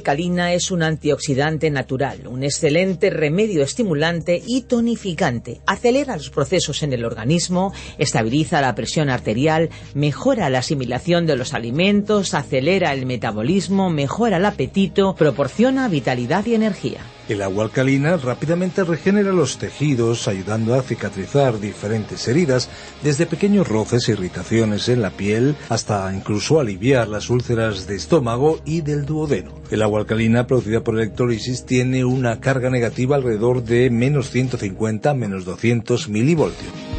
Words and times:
Alcalina 0.00 0.54
es 0.54 0.70
un 0.70 0.82
antioxidante 0.82 1.70
natural, 1.70 2.26
un 2.26 2.42
excelente 2.42 3.10
remedio 3.10 3.62
estimulante 3.62 4.42
y 4.46 4.62
tonificante. 4.62 5.60
Acelera 5.66 6.16
los 6.16 6.30
procesos 6.30 6.82
en 6.82 6.94
el 6.94 7.04
organismo, 7.04 7.74
estabiliza 7.98 8.62
la 8.62 8.74
presión 8.74 9.10
arterial, 9.10 9.68
mejora 9.92 10.48
la 10.48 10.60
asimilación 10.60 11.26
de 11.26 11.36
los 11.36 11.52
alimentos, 11.52 12.32
acelera 12.32 12.94
el 12.94 13.04
metabolismo, 13.04 13.90
mejora 13.90 14.38
el 14.38 14.46
apetito, 14.46 15.14
proporciona 15.14 15.86
vitalidad 15.88 16.46
y 16.46 16.54
energía. 16.54 17.00
El 17.28 17.42
agua 17.42 17.64
alcalina 17.64 18.16
rápidamente 18.16 18.82
regenera 18.82 19.32
los 19.32 19.58
tejidos, 19.58 20.26
ayudando 20.26 20.74
a 20.74 20.82
cicatrizar 20.82 21.60
diferentes 21.60 22.26
heridas, 22.26 22.68
desde 23.02 23.26
pequeños 23.26 23.68
roces 23.68 24.08
e 24.08 24.12
irritaciones 24.12 24.88
en 24.88 25.02
la 25.02 25.10
piel 25.10 25.54
hasta 25.68 26.12
incluso 26.12 26.58
aliviar 26.58 27.08
las 27.08 27.30
úlceras 27.30 27.86
de 27.86 27.96
estómago 27.96 28.60
y 28.64 28.80
del 28.80 29.06
duodeno. 29.06 29.52
El 29.70 29.82
agua 29.82 30.00
alcalina 30.00 30.46
producida 30.46 30.82
por 30.82 30.96
electrólisis 30.96 31.64
tiene 31.64 32.04
una 32.04 32.40
carga 32.40 32.70
negativa 32.70 33.16
alrededor 33.16 33.62
de 33.62 33.90
menos 33.90 34.30
150 34.30 35.14
menos 35.14 35.44
200 35.44 36.08
milivoltios. 36.08 36.89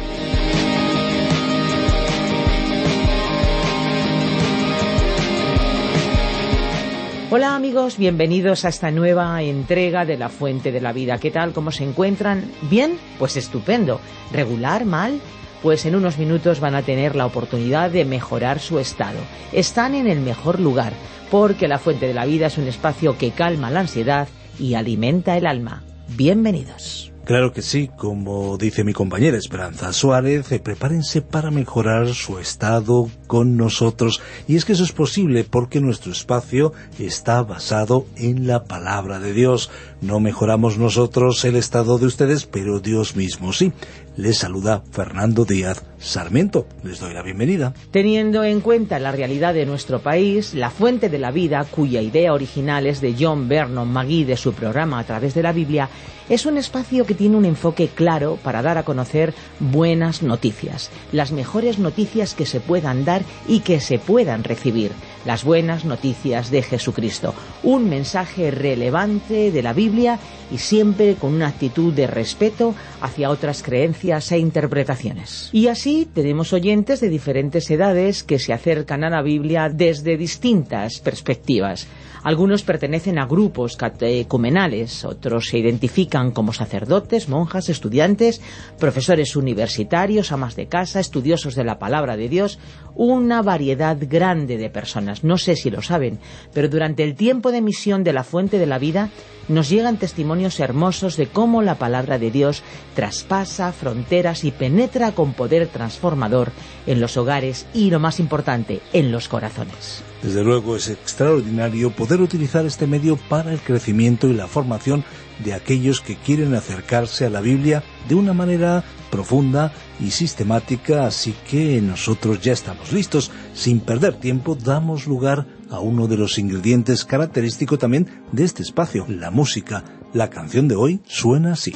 Hola 7.34 7.56
amigos, 7.56 7.96
bienvenidos 7.96 8.66
a 8.66 8.68
esta 8.68 8.90
nueva 8.90 9.42
entrega 9.42 10.04
de 10.04 10.18
La 10.18 10.28
Fuente 10.28 10.70
de 10.70 10.82
la 10.82 10.92
Vida. 10.92 11.16
¿Qué 11.16 11.30
tal? 11.30 11.54
¿Cómo 11.54 11.70
se 11.70 11.82
encuentran? 11.82 12.44
¿Bien? 12.68 12.98
Pues 13.18 13.38
estupendo. 13.38 14.02
¿Regular? 14.34 14.84
¿Mal? 14.84 15.18
Pues 15.62 15.86
en 15.86 15.94
unos 15.94 16.18
minutos 16.18 16.60
van 16.60 16.74
a 16.74 16.82
tener 16.82 17.16
la 17.16 17.24
oportunidad 17.24 17.90
de 17.90 18.04
mejorar 18.04 18.60
su 18.60 18.78
estado. 18.78 19.18
Están 19.50 19.94
en 19.94 20.08
el 20.08 20.20
mejor 20.20 20.60
lugar, 20.60 20.92
porque 21.30 21.68
La 21.68 21.78
Fuente 21.78 22.06
de 22.06 22.12
la 22.12 22.26
Vida 22.26 22.48
es 22.48 22.58
un 22.58 22.68
espacio 22.68 23.16
que 23.16 23.30
calma 23.30 23.70
la 23.70 23.80
ansiedad 23.80 24.28
y 24.58 24.74
alimenta 24.74 25.34
el 25.38 25.46
alma. 25.46 25.82
Bienvenidos. 26.08 27.12
Claro 27.24 27.52
que 27.52 27.62
sí, 27.62 27.88
como 27.96 28.58
dice 28.58 28.82
mi 28.82 28.92
compañera 28.92 29.38
Esperanza 29.38 29.92
Suárez, 29.92 30.48
prepárense 30.62 31.22
para 31.22 31.52
mejorar 31.52 32.08
su 32.08 32.38
estado 32.38 33.08
con 33.32 33.56
nosotros. 33.56 34.20
Y 34.46 34.56
es 34.56 34.66
que 34.66 34.74
eso 34.74 34.84
es 34.84 34.92
posible 34.92 35.42
porque 35.42 35.80
nuestro 35.80 36.12
espacio 36.12 36.74
está 36.98 37.42
basado 37.42 38.04
en 38.16 38.46
la 38.46 38.64
palabra 38.64 39.20
de 39.20 39.32
Dios. 39.32 39.70
No 40.02 40.20
mejoramos 40.20 40.76
nosotros 40.76 41.42
el 41.46 41.56
estado 41.56 41.96
de 41.96 42.04
ustedes, 42.04 42.44
pero 42.44 42.78
Dios 42.80 43.16
mismo 43.16 43.54
sí. 43.54 43.72
Les 44.18 44.36
saluda 44.36 44.82
Fernando 44.90 45.46
Díaz 45.46 45.82
Sarmiento. 45.98 46.66
Les 46.84 47.00
doy 47.00 47.14
la 47.14 47.22
bienvenida. 47.22 47.72
Teniendo 47.90 48.44
en 48.44 48.60
cuenta 48.60 48.98
la 48.98 49.12
realidad 49.12 49.54
de 49.54 49.64
nuestro 49.64 50.00
país, 50.00 50.52
la 50.52 50.68
fuente 50.68 51.08
de 51.08 51.18
la 51.18 51.30
vida, 51.30 51.64
cuya 51.70 52.02
idea 52.02 52.34
original 52.34 52.86
es 52.86 53.00
de 53.00 53.16
John 53.18 53.48
Vernon 53.48 53.90
McGee 53.90 54.26
de 54.26 54.36
su 54.36 54.52
programa 54.52 54.98
A 54.98 55.04
través 55.04 55.32
de 55.32 55.42
la 55.42 55.52
Biblia, 55.52 55.88
es 56.28 56.46
un 56.46 56.56
espacio 56.56 57.04
que 57.04 57.14
tiene 57.14 57.36
un 57.36 57.44
enfoque 57.44 57.88
claro 57.88 58.38
para 58.42 58.62
dar 58.62 58.78
a 58.78 58.84
conocer 58.84 59.34
buenas 59.60 60.22
noticias, 60.22 60.90
las 61.12 61.32
mejores 61.32 61.78
noticias 61.78 62.34
que 62.34 62.46
se 62.46 62.60
puedan 62.60 63.04
dar 63.04 63.21
y 63.48 63.60
que 63.60 63.80
se 63.80 63.98
puedan 63.98 64.44
recibir, 64.44 64.92
las 65.24 65.44
buenas 65.44 65.84
noticias 65.84 66.50
de 66.50 66.62
Jesucristo, 66.62 67.34
un 67.62 67.88
mensaje 67.88 68.50
relevante 68.50 69.52
de 69.52 69.62
la 69.62 69.72
Biblia 69.72 70.18
y 70.50 70.58
siempre 70.58 71.14
con 71.14 71.34
una 71.34 71.48
actitud 71.48 71.92
de 71.92 72.06
respeto 72.06 72.74
hacia 73.00 73.30
otras 73.30 73.62
creencias 73.62 74.32
e 74.32 74.38
interpretaciones. 74.38 75.48
Y 75.52 75.68
así 75.68 76.08
tenemos 76.12 76.52
oyentes 76.52 77.00
de 77.00 77.08
diferentes 77.08 77.70
edades 77.70 78.24
que 78.24 78.38
se 78.38 78.52
acercan 78.52 79.04
a 79.04 79.10
la 79.10 79.22
Biblia 79.22 79.68
desde 79.68 80.16
distintas 80.16 81.00
perspectivas. 81.00 81.86
Algunos 82.22 82.62
pertenecen 82.62 83.18
a 83.18 83.26
grupos 83.26 83.76
catecumenales, 83.76 85.04
otros 85.04 85.48
se 85.48 85.58
identifican 85.58 86.30
como 86.30 86.52
sacerdotes, 86.52 87.28
monjas, 87.28 87.68
estudiantes, 87.68 88.40
profesores 88.78 89.34
universitarios, 89.34 90.30
amas 90.30 90.54
de 90.54 90.66
casa, 90.66 91.00
estudiosos 91.00 91.56
de 91.56 91.64
la 91.64 91.80
palabra 91.80 92.16
de 92.16 92.28
Dios, 92.28 92.60
una 92.94 93.42
variedad 93.42 93.96
grande 94.00 94.56
de 94.56 94.70
personas. 94.70 95.24
No 95.24 95.36
sé 95.36 95.56
si 95.56 95.70
lo 95.70 95.82
saben, 95.82 96.20
pero 96.54 96.68
durante 96.68 97.02
el 97.02 97.16
tiempo 97.16 97.50
de 97.50 97.60
misión 97.60 98.04
de 98.04 98.12
la 98.12 98.22
Fuente 98.22 98.58
de 98.58 98.66
la 98.66 98.78
Vida 98.78 99.10
nos 99.48 99.68
llegan 99.68 99.96
testimonios 99.96 100.60
hermosos 100.60 101.16
de 101.16 101.26
cómo 101.26 101.62
la 101.62 101.74
palabra 101.74 102.18
de 102.18 102.30
Dios 102.30 102.62
traspasa 102.94 103.72
fronteras 103.72 104.44
y 104.44 104.52
penetra 104.52 105.10
con 105.10 105.34
poder 105.34 105.66
transformador 105.66 106.52
en 106.86 107.00
los 107.00 107.16
hogares 107.16 107.66
y, 107.74 107.90
lo 107.90 107.98
más 107.98 108.20
importante, 108.20 108.80
en 108.92 109.10
los 109.10 109.28
corazones. 109.28 110.04
Desde 110.22 110.44
luego 110.44 110.76
es 110.76 110.88
extraordinario 110.88 111.90
poder 111.90 112.11
utilizar 112.20 112.66
este 112.66 112.86
medio 112.86 113.16
para 113.16 113.52
el 113.52 113.60
crecimiento 113.60 114.28
y 114.28 114.34
la 114.34 114.48
formación 114.48 115.04
de 115.44 115.54
aquellos 115.54 116.00
que 116.00 116.16
quieren 116.16 116.54
acercarse 116.54 117.26
a 117.26 117.30
la 117.30 117.40
Biblia 117.40 117.82
de 118.08 118.14
una 118.14 118.32
manera 118.32 118.84
profunda 119.10 119.72
y 120.00 120.10
sistemática, 120.10 121.06
así 121.06 121.34
que 121.48 121.80
nosotros 121.80 122.40
ya 122.40 122.52
estamos 122.52 122.92
listos. 122.92 123.30
Sin 123.54 123.80
perder 123.80 124.14
tiempo, 124.14 124.54
damos 124.54 125.06
lugar 125.06 125.46
a 125.70 125.80
uno 125.80 126.06
de 126.06 126.16
los 126.16 126.38
ingredientes 126.38 127.04
característicos 127.04 127.78
también 127.78 128.22
de 128.32 128.44
este 128.44 128.62
espacio, 128.62 129.06
la 129.08 129.30
música. 129.30 129.84
La 130.12 130.28
canción 130.28 130.68
de 130.68 130.76
hoy 130.76 131.00
suena 131.06 131.52
así. 131.52 131.74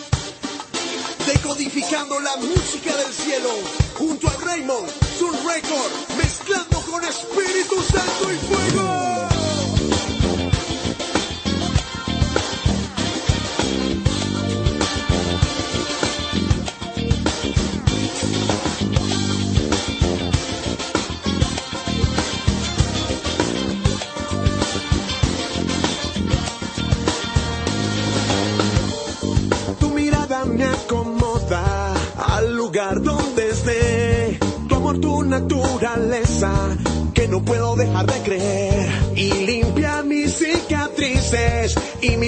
Decodificando 1.27 2.21
la 2.21 2.37
música 2.37 2.95
del 2.97 3.13
cielo, 3.13 3.49
junto 3.95 4.29
a 4.29 4.33
Raymond, 4.45 4.89
Sun 5.19 5.33
Record, 5.33 6.19
mezclando 6.19 6.81
con 6.81 7.03
Espíritu 7.05 7.83
Santo 7.83 8.33
y 8.33 8.37
Fuego. 8.47 9.36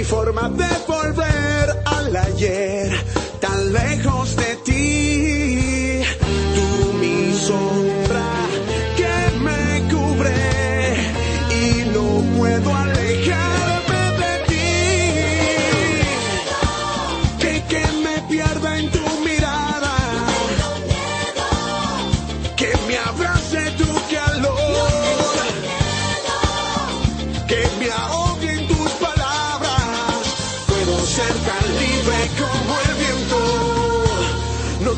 Forma 0.09 0.49
de 0.49 0.67
volver 0.87 1.83
al 1.85 2.17
ayer. 2.17 3.08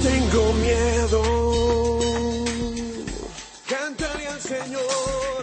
Tengo 0.03 0.53
miedo. 0.55 1.21
Cántale 3.69 4.27
al 4.29 4.41
Señor. 4.41 5.41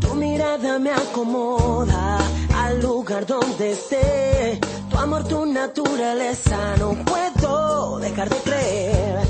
Tu 0.00 0.14
mirada 0.14 0.78
me 0.78 0.90
acomoda 0.90 2.18
al 2.56 2.80
lugar 2.80 3.26
donde 3.26 3.72
esté. 3.72 4.60
Tu 4.90 4.98
amor, 4.98 5.24
tu 5.24 5.46
naturaleza, 5.46 6.76
no 6.78 6.94
puedo 7.04 7.98
dejar 7.98 8.28
de 8.28 8.36
creer. 8.38 9.20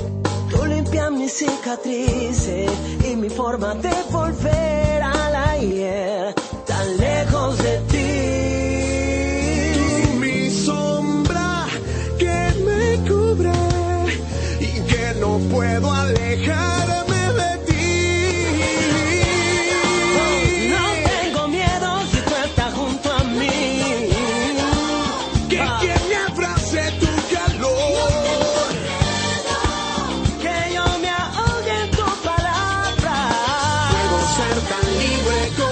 Tú 0.49 0.65
limpias 0.65 1.11
mis 1.11 1.33
cicatrices 1.33 2.71
y 3.09 3.15
mi 3.15 3.29
forma 3.29 3.75
de 3.75 3.93
volver 4.11 5.01
al 5.01 5.35
ayer, 5.35 6.35
puedo 15.71 15.93
alejarme 15.93 17.21
de 17.39 17.51
ti. 17.67 17.87
No 20.69 20.85
tengo 21.09 21.41
miedo 21.47 21.89
si 22.11 22.17
tú 22.27 22.33
estás 22.45 22.73
junto 22.73 23.07
a 23.11 23.23
mí. 23.23 24.09
Que 25.49 25.59
quien 25.79 26.01
me 26.09 26.15
abrace 26.29 26.83
tu 26.99 27.11
calor. 27.33 28.69
Que 30.43 30.55
yo 30.75 30.85
me 31.03 31.09
ahogue 31.09 31.73
en 31.83 31.89
tu 31.91 32.07
palabra. 32.29 33.15
Puedo 33.91 34.17
ser 34.37 34.57
tan 34.71 34.85
libre 35.01 35.39
como 35.57 35.70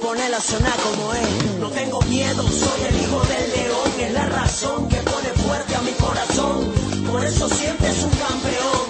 vamos 0.00 0.54
a 0.54 0.82
como 0.82 1.12
es. 1.14 1.58
No 1.60 1.68
tengo 1.70 2.00
miedo, 2.02 2.42
soy 2.42 2.84
el 2.88 3.00
hijo 3.00 3.20
del 3.24 3.50
león. 3.50 4.00
Es 4.00 4.12
la 4.12 4.26
razón 4.26 4.88
que 4.88 4.96
pone 4.96 5.28
fuerte 5.44 5.74
a 5.74 5.82
mi 5.82 5.92
corazón. 5.92 6.72
Por 7.10 7.24
eso 7.24 7.48
siempre 7.48 7.88
es 7.88 8.02
un 8.02 8.10
campeón. 8.10 8.81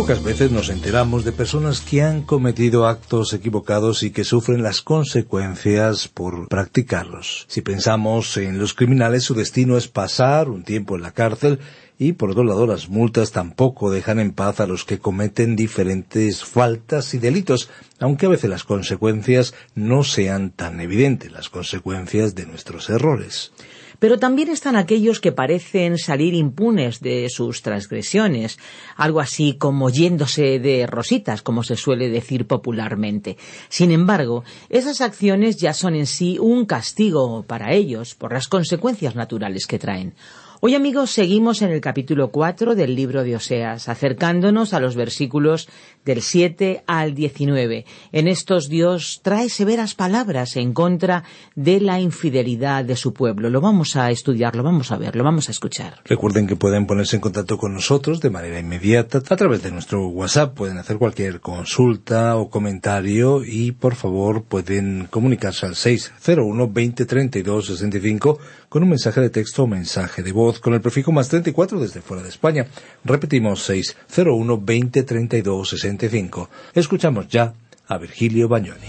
Pocas 0.00 0.22
veces 0.22 0.50
nos 0.50 0.70
enteramos 0.70 1.26
de 1.26 1.32
personas 1.32 1.82
que 1.82 2.00
han 2.00 2.22
cometido 2.22 2.86
actos 2.86 3.34
equivocados 3.34 4.02
y 4.02 4.12
que 4.12 4.24
sufren 4.24 4.62
las 4.62 4.80
consecuencias 4.80 6.08
por 6.08 6.48
practicarlos. 6.48 7.44
Si 7.50 7.60
pensamos 7.60 8.38
en 8.38 8.58
los 8.58 8.72
criminales, 8.72 9.24
su 9.24 9.34
destino 9.34 9.76
es 9.76 9.88
pasar 9.88 10.48
un 10.48 10.64
tiempo 10.64 10.96
en 10.96 11.02
la 11.02 11.12
cárcel 11.12 11.58
y 11.98 12.14
por 12.14 12.30
otro 12.30 12.44
lado 12.44 12.66
las 12.66 12.88
multas 12.88 13.30
tampoco 13.30 13.90
dejan 13.90 14.20
en 14.20 14.32
paz 14.32 14.60
a 14.60 14.66
los 14.66 14.86
que 14.86 14.98
cometen 14.98 15.54
diferentes 15.54 16.44
faltas 16.44 17.12
y 17.12 17.18
delitos, 17.18 17.68
aunque 17.98 18.24
a 18.24 18.30
veces 18.30 18.48
las 18.48 18.64
consecuencias 18.64 19.52
no 19.74 20.02
sean 20.02 20.50
tan 20.50 20.80
evidentes, 20.80 21.30
las 21.30 21.50
consecuencias 21.50 22.34
de 22.34 22.46
nuestros 22.46 22.88
errores. 22.88 23.52
Pero 24.00 24.18
también 24.18 24.48
están 24.48 24.74
aquellos 24.74 25.20
que 25.20 25.30
parecen 25.30 25.96
salir 25.98 26.34
impunes 26.34 27.00
de 27.00 27.28
sus 27.28 27.62
transgresiones, 27.62 28.58
algo 28.96 29.20
así 29.20 29.56
como 29.56 29.90
yéndose 29.90 30.58
de 30.58 30.86
rositas, 30.88 31.42
como 31.42 31.62
se 31.62 31.76
suele 31.76 32.08
decir 32.08 32.48
popularmente. 32.48 33.36
Sin 33.68 33.92
embargo, 33.92 34.42
esas 34.70 35.00
acciones 35.02 35.58
ya 35.58 35.74
son 35.74 35.94
en 35.94 36.06
sí 36.06 36.38
un 36.40 36.66
castigo 36.66 37.44
para 37.44 37.72
ellos 37.72 38.16
por 38.16 38.32
las 38.32 38.48
consecuencias 38.48 39.14
naturales 39.14 39.66
que 39.66 39.78
traen. 39.78 40.14
Hoy 40.62 40.74
amigos 40.74 41.10
seguimos 41.12 41.62
en 41.62 41.70
el 41.70 41.80
capítulo 41.80 42.30
4 42.30 42.74
del 42.74 42.94
libro 42.94 43.24
de 43.24 43.34
Oseas, 43.34 43.88
acercándonos 43.88 44.74
a 44.74 44.80
los 44.80 44.94
versículos 44.94 45.70
del 46.04 46.20
7 46.20 46.84
al 46.86 47.14
19. 47.14 47.86
En 48.12 48.28
estos 48.28 48.68
Dios 48.68 49.20
trae 49.22 49.48
severas 49.48 49.94
palabras 49.94 50.56
en 50.56 50.74
contra 50.74 51.24
de 51.54 51.80
la 51.80 51.98
infidelidad 51.98 52.84
de 52.84 52.96
su 52.96 53.14
pueblo. 53.14 53.48
Lo 53.48 53.62
vamos 53.62 53.96
a 53.96 54.10
estudiar, 54.10 54.54
lo 54.54 54.62
vamos 54.62 54.92
a 54.92 54.98
ver, 54.98 55.16
lo 55.16 55.24
vamos 55.24 55.48
a 55.48 55.52
escuchar. 55.52 56.02
Recuerden 56.04 56.46
que 56.46 56.56
pueden 56.56 56.86
ponerse 56.86 57.16
en 57.16 57.22
contacto 57.22 57.56
con 57.56 57.72
nosotros 57.72 58.20
de 58.20 58.28
manera 58.28 58.60
inmediata 58.60 59.22
a 59.30 59.36
través 59.36 59.62
de 59.62 59.70
nuestro 59.70 60.08
WhatsApp. 60.08 60.54
Pueden 60.54 60.76
hacer 60.76 60.98
cualquier 60.98 61.40
consulta 61.40 62.36
o 62.36 62.50
comentario 62.50 63.42
y 63.46 63.72
por 63.72 63.94
favor 63.94 64.42
pueden 64.42 65.06
comunicarse 65.08 65.64
al 65.64 65.74
601 65.74 66.68
20 66.68 67.06
32 67.06 67.66
65 67.66 68.38
con 68.68 68.82
un 68.82 68.90
mensaje 68.90 69.22
de 69.22 69.30
texto 69.30 69.62
o 69.62 69.66
mensaje 69.66 70.22
de 70.22 70.32
voz 70.32 70.49
con 70.58 70.74
el 70.74 70.80
prefijo 70.80 71.12
más 71.12 71.28
34 71.28 71.78
desde 71.78 72.00
fuera 72.00 72.22
de 72.22 72.30
España. 72.30 72.66
Repetimos 73.04 73.62
601 73.62 74.58
20 74.60 75.02
32 75.04 75.68
65. 75.68 76.50
Escuchamos 76.74 77.28
ya 77.28 77.54
a 77.86 77.98
Virgilio 77.98 78.48
Bagnoni. 78.48 78.88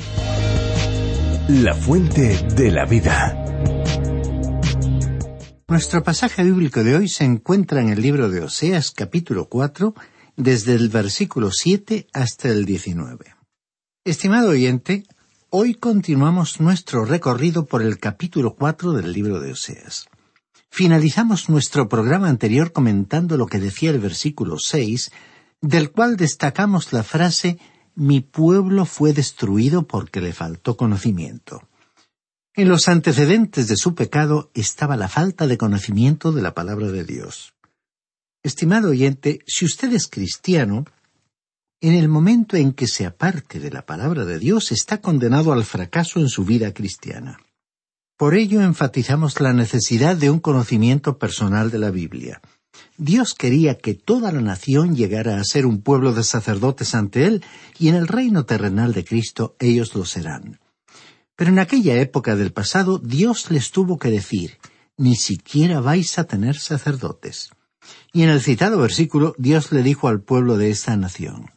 La 1.50 1.76
fuente 1.76 2.38
de 2.56 2.72
la 2.72 2.86
vida. 2.86 3.38
Nuestro 5.72 6.04
pasaje 6.04 6.44
bíblico 6.44 6.84
de 6.84 6.98
hoy 6.98 7.08
se 7.08 7.24
encuentra 7.24 7.80
en 7.80 7.90
el 7.90 8.02
libro 8.02 8.30
de 8.30 8.42
Oseas 8.42 8.92
capítulo 8.92 9.48
4, 9.48 9.96
desde 10.36 10.74
el 10.74 10.90
versículo 10.90 11.50
7 11.50 12.08
hasta 12.12 12.50
el 12.50 12.66
19. 12.66 13.36
Estimado 14.04 14.50
oyente, 14.50 15.04
hoy 15.50 15.76
continuamos 15.76 16.60
nuestro 16.60 17.06
recorrido 17.06 17.66
por 17.66 17.82
el 17.82 18.00
capítulo 18.00 18.56
4 18.56 18.92
del 18.92 19.14
libro 19.14 19.40
de 19.40 19.54
Oseas. 19.54 20.08
Finalizamos 20.74 21.50
nuestro 21.50 21.90
programa 21.90 22.30
anterior 22.30 22.72
comentando 22.72 23.36
lo 23.36 23.46
que 23.46 23.60
decía 23.60 23.92
el 23.92 24.00
versículo 24.00 24.58
6, 24.58 25.12
del 25.60 25.92
cual 25.92 26.16
destacamos 26.16 26.94
la 26.94 27.04
frase 27.04 27.60
Mi 27.94 28.22
pueblo 28.22 28.86
fue 28.86 29.12
destruido 29.12 29.86
porque 29.86 30.22
le 30.22 30.32
faltó 30.32 30.78
conocimiento. 30.78 31.68
En 32.56 32.70
los 32.70 32.88
antecedentes 32.88 33.68
de 33.68 33.76
su 33.76 33.96
pecado 33.96 34.50
estaba 34.54 34.96
la 34.96 35.10
falta 35.10 35.46
de 35.46 35.58
conocimiento 35.58 36.32
de 36.32 36.42
la 36.42 36.54
palabra 36.54 36.88
de 36.88 37.04
Dios. 37.04 37.54
Estimado 38.42 38.92
oyente, 38.92 39.40
si 39.46 39.66
usted 39.66 39.92
es 39.92 40.08
cristiano, 40.08 40.86
en 41.82 41.96
el 41.96 42.08
momento 42.08 42.56
en 42.56 42.72
que 42.72 42.88
se 42.88 43.06
aparte 43.06 43.60
de 43.60 43.72
la 43.72 43.86
palabra 43.86 44.24
de 44.24 44.40
Dios 44.40 44.72
está 44.72 45.02
condenado 45.02 45.52
al 45.52 45.66
fracaso 45.66 46.22
en 46.22 46.30
su 46.30 46.46
vida 46.46 46.74
cristiana. 46.74 47.40
Por 48.22 48.36
ello 48.36 48.62
enfatizamos 48.62 49.42
la 49.42 49.52
necesidad 49.52 50.16
de 50.16 50.30
un 50.30 50.40
conocimiento 50.40 51.18
personal 51.18 51.72
de 51.72 51.80
la 51.80 51.90
Biblia. 51.90 52.40
Dios 52.96 53.34
quería 53.34 53.80
que 53.80 53.96
toda 53.96 54.32
la 54.32 54.42
nación 54.42 54.96
llegara 54.96 55.40
a 55.40 55.44
ser 55.44 55.66
un 55.66 55.82
pueblo 55.82 56.14
de 56.14 56.24
sacerdotes 56.24 56.94
ante 56.94 57.26
Él, 57.26 57.44
y 57.80 57.88
en 57.88 57.96
el 57.96 58.08
reino 58.08 58.46
terrenal 58.46 58.94
de 58.94 59.06
Cristo 59.06 59.56
ellos 59.58 59.96
lo 59.96 60.06
serán. 60.06 60.60
Pero 61.36 61.50
en 61.50 61.58
aquella 61.58 61.96
época 62.00 62.36
del 62.36 62.54
pasado 62.54 63.00
Dios 63.00 63.50
les 63.50 63.72
tuvo 63.72 63.98
que 63.98 64.12
decir, 64.12 64.60
ni 64.98 65.16
siquiera 65.16 65.80
vais 65.80 66.20
a 66.20 66.26
tener 66.26 66.58
sacerdotes. 66.58 67.50
Y 68.14 68.22
en 68.22 68.30
el 68.30 68.42
citado 68.42 68.78
versículo 68.78 69.34
Dios 69.40 69.72
le 69.72 69.82
dijo 69.82 70.08
al 70.08 70.22
pueblo 70.22 70.58
de 70.58 70.70
esta 70.70 70.96
nación, 70.96 71.50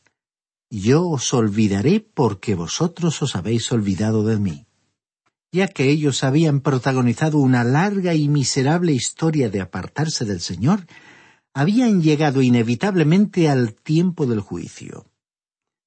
Yo 0.71 1.07
os 1.11 1.35
olvidaré 1.35 2.01
porque 2.01 2.55
vosotros 2.55 3.21
os 3.21 3.37
habéis 3.37 3.71
olvidado 3.71 4.25
de 4.25 4.39
mí. 4.39 4.67
Ya 5.55 5.69
que 5.69 5.89
ellos 5.89 6.25
habían 6.25 6.59
protagonizado 6.59 7.39
una 7.39 7.63
larga 7.63 8.13
y 8.13 8.29
miserable 8.29 8.93
historia 8.93 9.51
de 9.51 9.61
apartarse 9.61 10.25
del 10.25 10.41
Señor, 10.41 10.85
habían 11.55 12.03
llegado 12.03 12.43
inevitablemente 12.43 13.49
al 13.49 13.73
tiempo 13.73 14.27
del 14.27 14.41
juicio. 14.41 15.07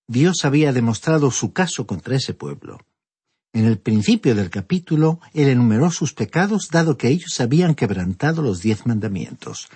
Dios 0.08 0.46
había 0.46 0.72
demostrado 0.72 1.32
su 1.32 1.52
caso 1.52 1.86
contra 1.86 2.16
ese 2.16 2.34
pueblo. 2.34 2.80
En 3.52 3.66
el 3.66 3.78
principio 3.78 4.36
del 4.36 4.50
capítulo, 4.50 5.20
Él 5.34 5.50
enumeró 5.50 5.92
sus 5.92 6.14
pecados 6.14 6.70
dado 6.72 6.98
que 6.98 7.10
ellos 7.10 7.38
habían 7.42 7.76
quebrantado 7.76 8.42
los 8.42 8.62
diez 8.62 8.86
mandamientos. 8.86 9.68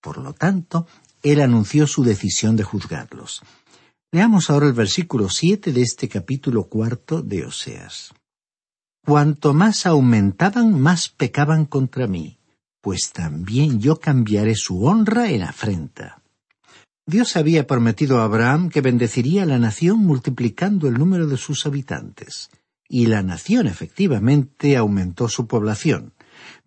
Por 0.00 0.18
lo 0.18 0.32
tanto, 0.32 0.86
Él 1.24 1.40
anunció 1.40 1.88
su 1.88 2.04
decisión 2.04 2.54
de 2.54 2.62
juzgarlos. 2.62 3.42
Leamos 4.12 4.48
ahora 4.48 4.68
el 4.68 4.74
versículo 4.74 5.28
siete 5.28 5.72
de 5.72 5.82
este 5.82 6.08
capítulo 6.08 6.68
cuarto 6.68 7.20
de 7.20 7.46
Oseas. 7.46 8.14
Cuanto 9.04 9.54
más 9.54 9.86
aumentaban, 9.86 10.78
más 10.78 11.08
pecaban 11.08 11.64
contra 11.64 12.06
mí, 12.06 12.38
pues 12.80 13.12
también 13.12 13.80
yo 13.80 13.98
cambiaré 13.98 14.54
su 14.54 14.84
honra 14.84 15.30
en 15.30 15.42
afrenta. 15.42 16.22
Dios 17.06 17.36
había 17.36 17.66
prometido 17.66 18.20
a 18.20 18.24
Abraham 18.24 18.68
que 18.68 18.82
bendeciría 18.82 19.42
a 19.42 19.46
la 19.46 19.58
nación 19.58 19.98
multiplicando 19.98 20.86
el 20.86 20.94
número 20.94 21.26
de 21.26 21.36
sus 21.36 21.66
habitantes, 21.66 22.50
y 22.88 23.06
la 23.06 23.22
nación 23.22 23.66
efectivamente 23.66 24.76
aumentó 24.76 25.28
su 25.28 25.46
población. 25.46 26.12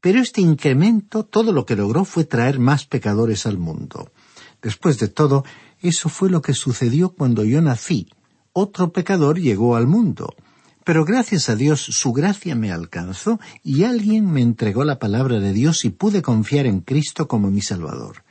Pero 0.01 0.19
este 0.19 0.41
incremento 0.41 1.23
todo 1.23 1.53
lo 1.53 1.65
que 1.65 1.75
logró 1.75 2.03
fue 2.03 2.25
traer 2.25 2.59
más 2.59 2.85
pecadores 2.85 3.45
al 3.45 3.57
mundo. 3.57 4.11
Después 4.61 4.99
de 4.99 5.07
todo, 5.07 5.45
eso 5.81 6.09
fue 6.09 6.29
lo 6.29 6.41
que 6.41 6.53
sucedió 6.53 7.09
cuando 7.09 7.43
yo 7.43 7.61
nací. 7.61 8.09
Otro 8.53 8.91
pecador 8.91 9.39
llegó 9.39 9.75
al 9.75 9.87
mundo. 9.87 10.35
Pero 10.85 11.05
gracias 11.05 11.49
a 11.49 11.55
Dios 11.55 11.81
su 11.81 12.11
gracia 12.11 12.55
me 12.55 12.71
alcanzó 12.71 13.39
y 13.63 13.83
alguien 13.83 14.31
me 14.31 14.41
entregó 14.41 14.83
la 14.83 14.99
palabra 14.99 15.39
de 15.39 15.53
Dios 15.53 15.85
y 15.85 15.89
pude 15.89 16.21
confiar 16.21 16.65
en 16.65 16.81
Cristo 16.81 17.27
como 17.27 17.49
mi 17.49 17.61
Salvador. 17.61 18.23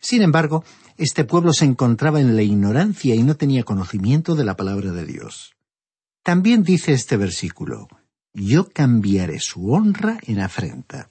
Sin 0.00 0.22
embargo, 0.22 0.62
este 0.98 1.24
pueblo 1.24 1.52
se 1.52 1.64
encontraba 1.64 2.20
en 2.20 2.36
la 2.36 2.42
ignorancia 2.42 3.14
y 3.14 3.22
no 3.22 3.36
tenía 3.36 3.64
conocimiento 3.64 4.34
de 4.34 4.44
la 4.44 4.56
palabra 4.56 4.92
de 4.92 5.06
Dios. 5.06 5.54
También 6.22 6.62
dice 6.62 6.92
este 6.92 7.16
versículo, 7.16 7.88
Yo 8.34 8.68
cambiaré 8.68 9.40
su 9.40 9.72
honra 9.72 10.18
en 10.26 10.40
afrenta. 10.40 11.10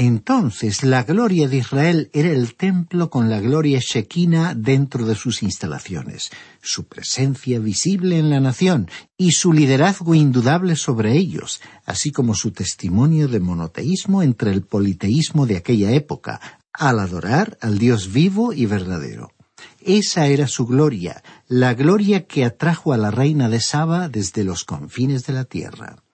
Entonces 0.00 0.84
la 0.84 1.02
gloria 1.02 1.48
de 1.48 1.56
Israel 1.56 2.08
era 2.12 2.30
el 2.30 2.54
templo 2.54 3.10
con 3.10 3.28
la 3.28 3.40
gloria 3.40 3.80
shequina 3.80 4.54
dentro 4.54 5.04
de 5.04 5.16
sus 5.16 5.42
instalaciones, 5.42 6.30
su 6.62 6.84
presencia 6.84 7.58
visible 7.58 8.16
en 8.16 8.30
la 8.30 8.38
nación 8.38 8.88
y 9.16 9.32
su 9.32 9.52
liderazgo 9.52 10.14
indudable 10.14 10.76
sobre 10.76 11.16
ellos, 11.16 11.60
así 11.84 12.12
como 12.12 12.36
su 12.36 12.52
testimonio 12.52 13.26
de 13.26 13.40
monoteísmo 13.40 14.22
entre 14.22 14.52
el 14.52 14.62
politeísmo 14.62 15.46
de 15.46 15.56
aquella 15.56 15.90
época, 15.90 16.60
al 16.72 17.00
adorar 17.00 17.58
al 17.60 17.78
Dios 17.78 18.12
vivo 18.12 18.52
y 18.52 18.66
verdadero. 18.66 19.32
Esa 19.80 20.28
era 20.28 20.46
su 20.46 20.64
gloria, 20.64 21.24
la 21.48 21.74
gloria 21.74 22.24
que 22.24 22.44
atrajo 22.44 22.92
a 22.92 22.98
la 22.98 23.10
reina 23.10 23.48
de 23.48 23.58
Saba 23.58 24.08
desde 24.08 24.44
los 24.44 24.62
confines 24.62 25.26
de 25.26 25.32
la 25.32 25.44
tierra. 25.44 26.04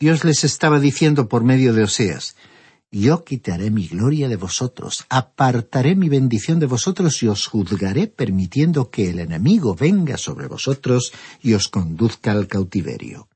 Dios 0.00 0.24
les 0.24 0.42
estaba 0.42 0.80
diciendo 0.80 1.28
por 1.28 1.44
medio 1.44 1.72
de 1.72 1.84
Oseas, 1.84 2.34
yo 2.90 3.24
quitaré 3.24 3.70
mi 3.70 3.86
gloria 3.86 4.28
de 4.28 4.36
vosotros, 4.36 5.04
apartaré 5.10 5.94
mi 5.94 6.08
bendición 6.08 6.58
de 6.58 6.66
vosotros 6.66 7.22
y 7.22 7.28
os 7.28 7.46
juzgaré 7.46 8.06
permitiendo 8.06 8.90
que 8.90 9.10
el 9.10 9.18
enemigo 9.18 9.74
venga 9.74 10.16
sobre 10.16 10.46
vosotros 10.46 11.12
y 11.42 11.52
os 11.52 11.68
conduzca 11.68 12.32
al 12.32 12.46
cautiverio. 12.46 13.28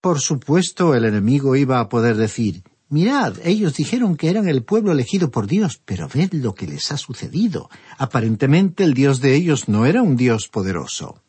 Por 0.00 0.20
supuesto, 0.20 0.94
el 0.94 1.04
enemigo 1.04 1.54
iba 1.54 1.78
a 1.78 1.88
poder 1.88 2.16
decir, 2.16 2.64
Mirad, 2.88 3.36
ellos 3.42 3.74
dijeron 3.74 4.16
que 4.16 4.28
eran 4.28 4.48
el 4.48 4.64
pueblo 4.64 4.92
elegido 4.92 5.30
por 5.30 5.46
Dios, 5.46 5.80
pero 5.82 6.08
ved 6.12 6.34
lo 6.34 6.54
que 6.54 6.66
les 6.66 6.92
ha 6.92 6.98
sucedido. 6.98 7.70
Aparentemente 7.96 8.84
el 8.84 8.92
Dios 8.92 9.22
de 9.22 9.34
ellos 9.34 9.66
no 9.66 9.86
era 9.86 10.02
un 10.02 10.14
Dios 10.14 10.48
poderoso. 10.48 11.22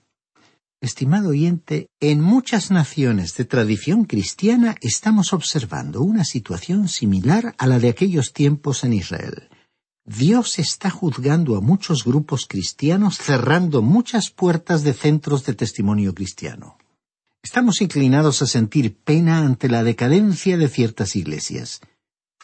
Estimado 0.84 1.30
oyente, 1.30 1.88
en 2.02 2.20
muchas 2.20 2.70
naciones 2.70 3.38
de 3.38 3.46
tradición 3.46 4.04
cristiana 4.04 4.76
estamos 4.82 5.32
observando 5.32 6.02
una 6.02 6.26
situación 6.26 6.90
similar 6.90 7.56
a 7.58 7.68
la 7.68 7.80
de 7.80 7.88
aquellos 7.88 8.34
tiempos 8.34 8.84
en 8.84 8.92
Israel. 8.92 9.48
Dios 10.04 10.60
está 10.60 10.90
juzgando 10.90 11.56
a 11.56 11.62
muchos 11.62 12.04
grupos 12.04 12.48
cristianos 12.50 13.18
cerrando 13.18 13.82
muchas 13.82 14.30
puertas 14.30 14.84
de 14.84 14.92
centros 14.92 15.46
de 15.46 15.54
testimonio 15.54 16.14
cristiano. 16.14 16.78
Estamos 17.42 17.80
inclinados 17.80 18.42
a 18.42 18.46
sentir 18.46 18.98
pena 19.06 19.40
ante 19.40 19.70
la 19.70 19.86
decadencia 19.86 20.58
de 20.58 20.68
ciertas 20.68 21.16
iglesias. 21.16 21.80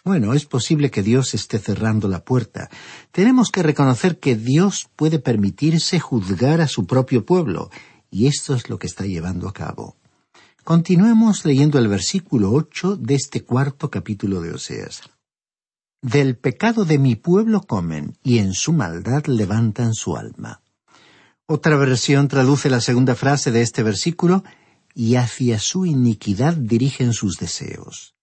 Bueno, 0.05 0.33
es 0.33 0.45
posible 0.45 0.91
que 0.91 1.03
Dios 1.03 1.33
esté 1.33 1.59
cerrando 1.59 2.07
la 2.07 2.23
puerta. 2.23 2.69
Tenemos 3.11 3.51
que 3.51 3.63
reconocer 3.63 4.17
que 4.17 4.37
Dios 4.37 4.87
puede 4.95 5.19
permitirse 5.19 5.99
juzgar 5.99 6.61
a 6.61 6.69
su 6.69 6.85
propio 6.87 7.25
pueblo, 7.25 7.69
y 8.11 8.27
esto 8.27 8.55
es 8.55 8.69
lo 8.69 8.79
que 8.79 8.87
está 8.87 9.05
llevando 9.05 9.47
a 9.47 9.53
cabo. 9.53 9.95
Continuemos 10.63 11.45
leyendo 11.45 11.79
el 11.79 11.87
versículo 11.87 12.51
ocho 12.51 12.95
de 12.95 13.15
este 13.15 13.43
cuarto 13.43 13.89
capítulo 13.89 14.41
de 14.41 14.53
Oseas. 14.53 15.01
Del 16.01 16.37
pecado 16.37 16.85
de 16.85 16.97
mi 16.97 17.15
pueblo 17.15 17.61
comen, 17.61 18.17
y 18.23 18.37
en 18.37 18.53
su 18.53 18.71
maldad 18.71 19.25
levantan 19.25 19.93
su 19.93 20.15
alma. 20.15 20.61
Otra 21.45 21.75
versión 21.77 22.27
traduce 22.27 22.69
la 22.69 22.79
segunda 22.79 23.15
frase 23.15 23.51
de 23.51 23.61
este 23.61 23.83
versículo, 23.83 24.43
y 24.93 25.15
hacia 25.15 25.59
su 25.59 25.85
iniquidad 25.85 26.53
dirigen 26.53 27.13
sus 27.13 27.37
deseos. 27.37 28.15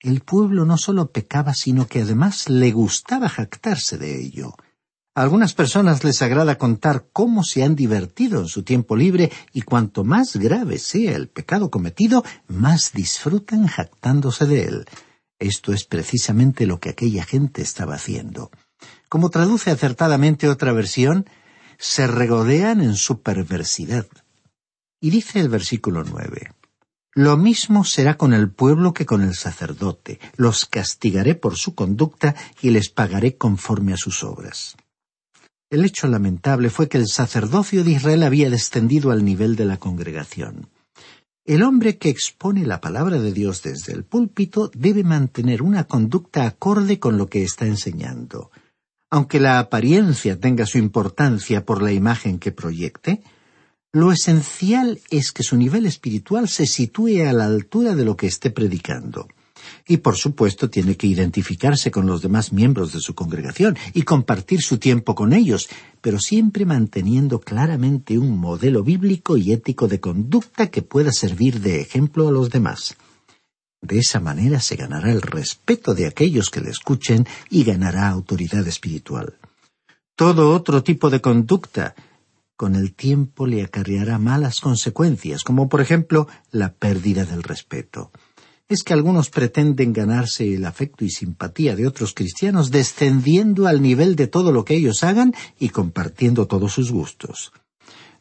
El 0.00 0.20
pueblo 0.20 0.64
no 0.64 0.78
solo 0.78 1.12
pecaba, 1.12 1.54
sino 1.54 1.86
que 1.86 2.02
además 2.02 2.48
le 2.48 2.72
gustaba 2.72 3.28
jactarse 3.28 3.98
de 3.98 4.20
ello. 4.20 4.54
A 5.14 5.20
algunas 5.20 5.52
personas 5.52 6.04
les 6.04 6.22
agrada 6.22 6.56
contar 6.56 7.08
cómo 7.12 7.44
se 7.44 7.62
han 7.62 7.76
divertido 7.76 8.40
en 8.40 8.48
su 8.48 8.62
tiempo 8.62 8.96
libre 8.96 9.30
y 9.52 9.60
cuanto 9.60 10.04
más 10.04 10.36
grave 10.36 10.78
sea 10.78 11.14
el 11.14 11.28
pecado 11.28 11.70
cometido, 11.70 12.24
más 12.48 12.92
disfrutan 12.94 13.66
jactándose 13.66 14.46
de 14.46 14.64
él. 14.64 14.86
Esto 15.38 15.74
es 15.74 15.84
precisamente 15.84 16.66
lo 16.66 16.80
que 16.80 16.88
aquella 16.88 17.24
gente 17.24 17.60
estaba 17.60 17.96
haciendo. 17.96 18.50
Como 19.10 19.28
traduce 19.28 19.70
acertadamente 19.70 20.48
otra 20.48 20.72
versión, 20.72 21.26
se 21.78 22.06
regodean 22.06 22.80
en 22.80 22.94
su 22.94 23.20
perversidad. 23.20 24.06
Y 24.98 25.10
dice 25.10 25.40
el 25.40 25.50
versículo 25.50 26.04
nueve 26.04 26.54
Lo 27.12 27.36
mismo 27.36 27.84
será 27.84 28.16
con 28.16 28.32
el 28.32 28.50
pueblo 28.50 28.94
que 28.94 29.04
con 29.04 29.20
el 29.20 29.34
sacerdote. 29.34 30.20
Los 30.36 30.64
castigaré 30.64 31.34
por 31.34 31.58
su 31.58 31.74
conducta 31.74 32.34
y 32.62 32.70
les 32.70 32.88
pagaré 32.88 33.36
conforme 33.36 33.92
a 33.92 33.98
sus 33.98 34.24
obras. 34.24 34.76
El 35.72 35.86
hecho 35.86 36.06
lamentable 36.06 36.68
fue 36.68 36.86
que 36.86 36.98
el 36.98 37.08
sacerdocio 37.08 37.82
de 37.82 37.92
Israel 37.92 38.24
había 38.24 38.50
descendido 38.50 39.10
al 39.10 39.24
nivel 39.24 39.56
de 39.56 39.64
la 39.64 39.78
congregación. 39.78 40.68
El 41.46 41.62
hombre 41.62 41.96
que 41.96 42.10
expone 42.10 42.66
la 42.66 42.82
palabra 42.82 43.18
de 43.18 43.32
Dios 43.32 43.62
desde 43.62 43.94
el 43.94 44.04
púlpito 44.04 44.70
debe 44.74 45.02
mantener 45.02 45.62
una 45.62 45.84
conducta 45.84 46.44
acorde 46.44 46.98
con 46.98 47.16
lo 47.16 47.26
que 47.26 47.42
está 47.42 47.64
enseñando. 47.64 48.50
Aunque 49.08 49.40
la 49.40 49.58
apariencia 49.58 50.38
tenga 50.38 50.66
su 50.66 50.76
importancia 50.76 51.64
por 51.64 51.80
la 51.80 51.92
imagen 51.92 52.38
que 52.38 52.52
proyecte, 52.52 53.22
lo 53.92 54.12
esencial 54.12 55.00
es 55.08 55.32
que 55.32 55.42
su 55.42 55.56
nivel 55.56 55.86
espiritual 55.86 56.50
se 56.50 56.66
sitúe 56.66 57.26
a 57.26 57.32
la 57.32 57.46
altura 57.46 57.94
de 57.94 58.04
lo 58.04 58.14
que 58.14 58.26
esté 58.26 58.50
predicando 58.50 59.26
y 59.86 59.98
por 59.98 60.16
supuesto 60.16 60.70
tiene 60.70 60.96
que 60.96 61.06
identificarse 61.06 61.90
con 61.90 62.06
los 62.06 62.22
demás 62.22 62.52
miembros 62.52 62.92
de 62.92 63.00
su 63.00 63.14
congregación 63.14 63.76
y 63.94 64.02
compartir 64.02 64.62
su 64.62 64.78
tiempo 64.78 65.14
con 65.14 65.32
ellos, 65.32 65.68
pero 66.00 66.18
siempre 66.18 66.64
manteniendo 66.64 67.40
claramente 67.40 68.18
un 68.18 68.38
modelo 68.38 68.82
bíblico 68.82 69.36
y 69.36 69.52
ético 69.52 69.88
de 69.88 70.00
conducta 70.00 70.68
que 70.68 70.82
pueda 70.82 71.12
servir 71.12 71.60
de 71.60 71.80
ejemplo 71.80 72.28
a 72.28 72.32
los 72.32 72.50
demás. 72.50 72.96
De 73.80 73.98
esa 73.98 74.20
manera 74.20 74.60
se 74.60 74.76
ganará 74.76 75.10
el 75.10 75.22
respeto 75.22 75.94
de 75.94 76.06
aquellos 76.06 76.50
que 76.50 76.60
le 76.60 76.70
escuchen 76.70 77.26
y 77.50 77.64
ganará 77.64 78.08
autoridad 78.08 78.66
espiritual. 78.68 79.38
Todo 80.14 80.54
otro 80.54 80.84
tipo 80.84 81.10
de 81.10 81.20
conducta 81.20 81.96
con 82.56 82.76
el 82.76 82.94
tiempo 82.94 83.46
le 83.46 83.64
acarreará 83.64 84.18
malas 84.18 84.60
consecuencias, 84.60 85.42
como 85.42 85.68
por 85.68 85.80
ejemplo 85.80 86.28
la 86.52 86.72
pérdida 86.74 87.24
del 87.24 87.42
respeto 87.42 88.12
es 88.72 88.82
que 88.82 88.92
algunos 88.92 89.30
pretenden 89.30 89.92
ganarse 89.92 90.54
el 90.54 90.64
afecto 90.64 91.04
y 91.04 91.10
simpatía 91.10 91.76
de 91.76 91.86
otros 91.86 92.14
cristianos 92.14 92.70
descendiendo 92.70 93.66
al 93.66 93.82
nivel 93.82 94.16
de 94.16 94.26
todo 94.26 94.52
lo 94.52 94.64
que 94.64 94.74
ellos 94.74 95.04
hagan 95.04 95.34
y 95.58 95.68
compartiendo 95.68 96.46
todos 96.46 96.72
sus 96.72 96.90
gustos. 96.90 97.52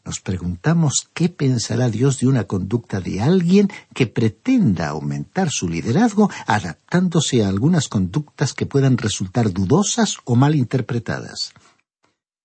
Nos 0.04 0.20
preguntamos 0.20 1.10
qué 1.14 1.30
pensará 1.30 1.90
Dios 1.90 2.20
de 2.20 2.28
una 2.28 2.46
conducta 2.46 3.00
de 3.00 3.22
alguien 3.22 3.70
que 3.94 4.08
pretenda 4.08 4.88
aumentar 4.88 5.52
su 5.52 5.70
liderazgo 5.70 6.30
adaptándose 6.48 7.44
a 7.44 7.50
algunas 7.50 7.88
conductas 7.88 8.54
que 8.54 8.66
puedan 8.66 8.98
resultar 8.98 9.54
dudosas 9.54 10.18
o 10.26 10.36
mal 10.36 10.56
interpretadas. 10.56 11.54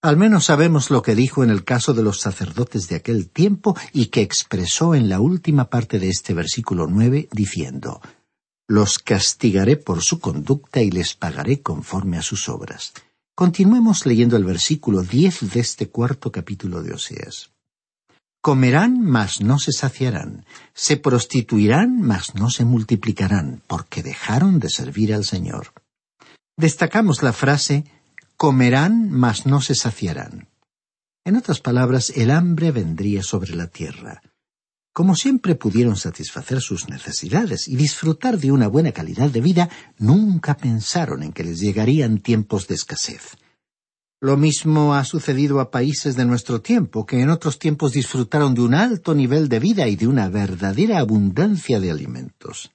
Al 0.02 0.16
menos 0.16 0.44
sabemos 0.44 0.90
lo 0.90 1.02
que 1.02 1.14
dijo 1.14 1.42
en 1.42 1.50
el 1.50 1.64
caso 1.64 1.94
de 1.94 2.02
los 2.02 2.20
sacerdotes 2.20 2.88
de 2.88 2.96
aquel 2.96 3.28
tiempo 3.28 3.76
y 3.92 4.06
que 4.06 4.22
expresó 4.22 4.94
en 4.94 5.08
la 5.08 5.20
última 5.20 5.70
parte 5.70 5.98
de 5.98 6.08
este 6.08 6.34
versículo 6.34 6.86
nueve 6.86 7.28
diciendo 7.32 8.00
Los 8.68 8.98
castigaré 8.98 9.76
por 9.76 10.02
su 10.02 10.20
conducta 10.20 10.82
y 10.82 10.90
les 10.90 11.14
pagaré 11.14 11.62
conforme 11.62 12.18
a 12.18 12.22
sus 12.22 12.48
obras. 12.48 12.92
Continuemos 13.34 14.06
leyendo 14.06 14.36
el 14.36 14.44
versículo 14.44 15.02
10 15.02 15.52
de 15.52 15.60
este 15.60 15.88
cuarto 15.88 16.32
capítulo 16.32 16.82
de 16.82 16.94
Oseas. 16.94 17.50
Comerán, 18.40 19.02
mas 19.02 19.40
no 19.40 19.58
se 19.58 19.72
saciarán, 19.72 20.46
se 20.72 20.96
prostituirán, 20.96 22.00
mas 22.00 22.34
no 22.34 22.48
se 22.48 22.64
multiplicarán, 22.64 23.60
porque 23.66 24.02
dejaron 24.02 24.60
de 24.60 24.70
servir 24.70 25.12
al 25.12 25.24
Señor. 25.24 25.72
Destacamos 26.56 27.22
la 27.22 27.32
frase 27.32 27.84
comerán, 28.36 29.10
mas 29.10 29.46
no 29.46 29.60
se 29.60 29.74
saciarán. 29.74 30.48
En 31.24 31.36
otras 31.36 31.60
palabras, 31.60 32.10
el 32.10 32.30
hambre 32.30 32.70
vendría 32.70 33.22
sobre 33.22 33.54
la 33.54 33.66
tierra. 33.66 34.22
Como 34.92 35.14
siempre 35.14 35.56
pudieron 35.56 35.96
satisfacer 35.96 36.60
sus 36.60 36.88
necesidades 36.88 37.68
y 37.68 37.76
disfrutar 37.76 38.38
de 38.38 38.52
una 38.52 38.68
buena 38.68 38.92
calidad 38.92 39.28
de 39.28 39.40
vida, 39.40 39.68
nunca 39.98 40.56
pensaron 40.56 41.22
en 41.22 41.32
que 41.32 41.44
les 41.44 41.60
llegarían 41.60 42.18
tiempos 42.18 42.66
de 42.66 42.76
escasez. 42.76 43.36
Lo 44.20 44.38
mismo 44.38 44.94
ha 44.94 45.04
sucedido 45.04 45.60
a 45.60 45.70
países 45.70 46.16
de 46.16 46.24
nuestro 46.24 46.62
tiempo, 46.62 47.04
que 47.04 47.20
en 47.20 47.28
otros 47.28 47.58
tiempos 47.58 47.92
disfrutaron 47.92 48.54
de 48.54 48.62
un 48.62 48.72
alto 48.72 49.14
nivel 49.14 49.50
de 49.50 49.58
vida 49.58 49.88
y 49.88 49.96
de 49.96 50.06
una 50.06 50.30
verdadera 50.30 50.98
abundancia 50.98 51.78
de 51.78 51.90
alimentos. 51.90 52.72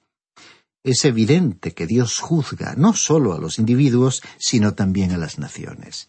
Es 0.84 1.04
evidente 1.04 1.72
que 1.72 1.86
Dios 1.86 2.18
juzga 2.18 2.74
no 2.76 2.92
solo 2.94 3.34
a 3.34 3.38
los 3.38 3.58
individuos, 3.58 4.22
sino 4.38 4.74
también 4.74 5.12
a 5.12 5.18
las 5.18 5.38
naciones. 5.38 6.08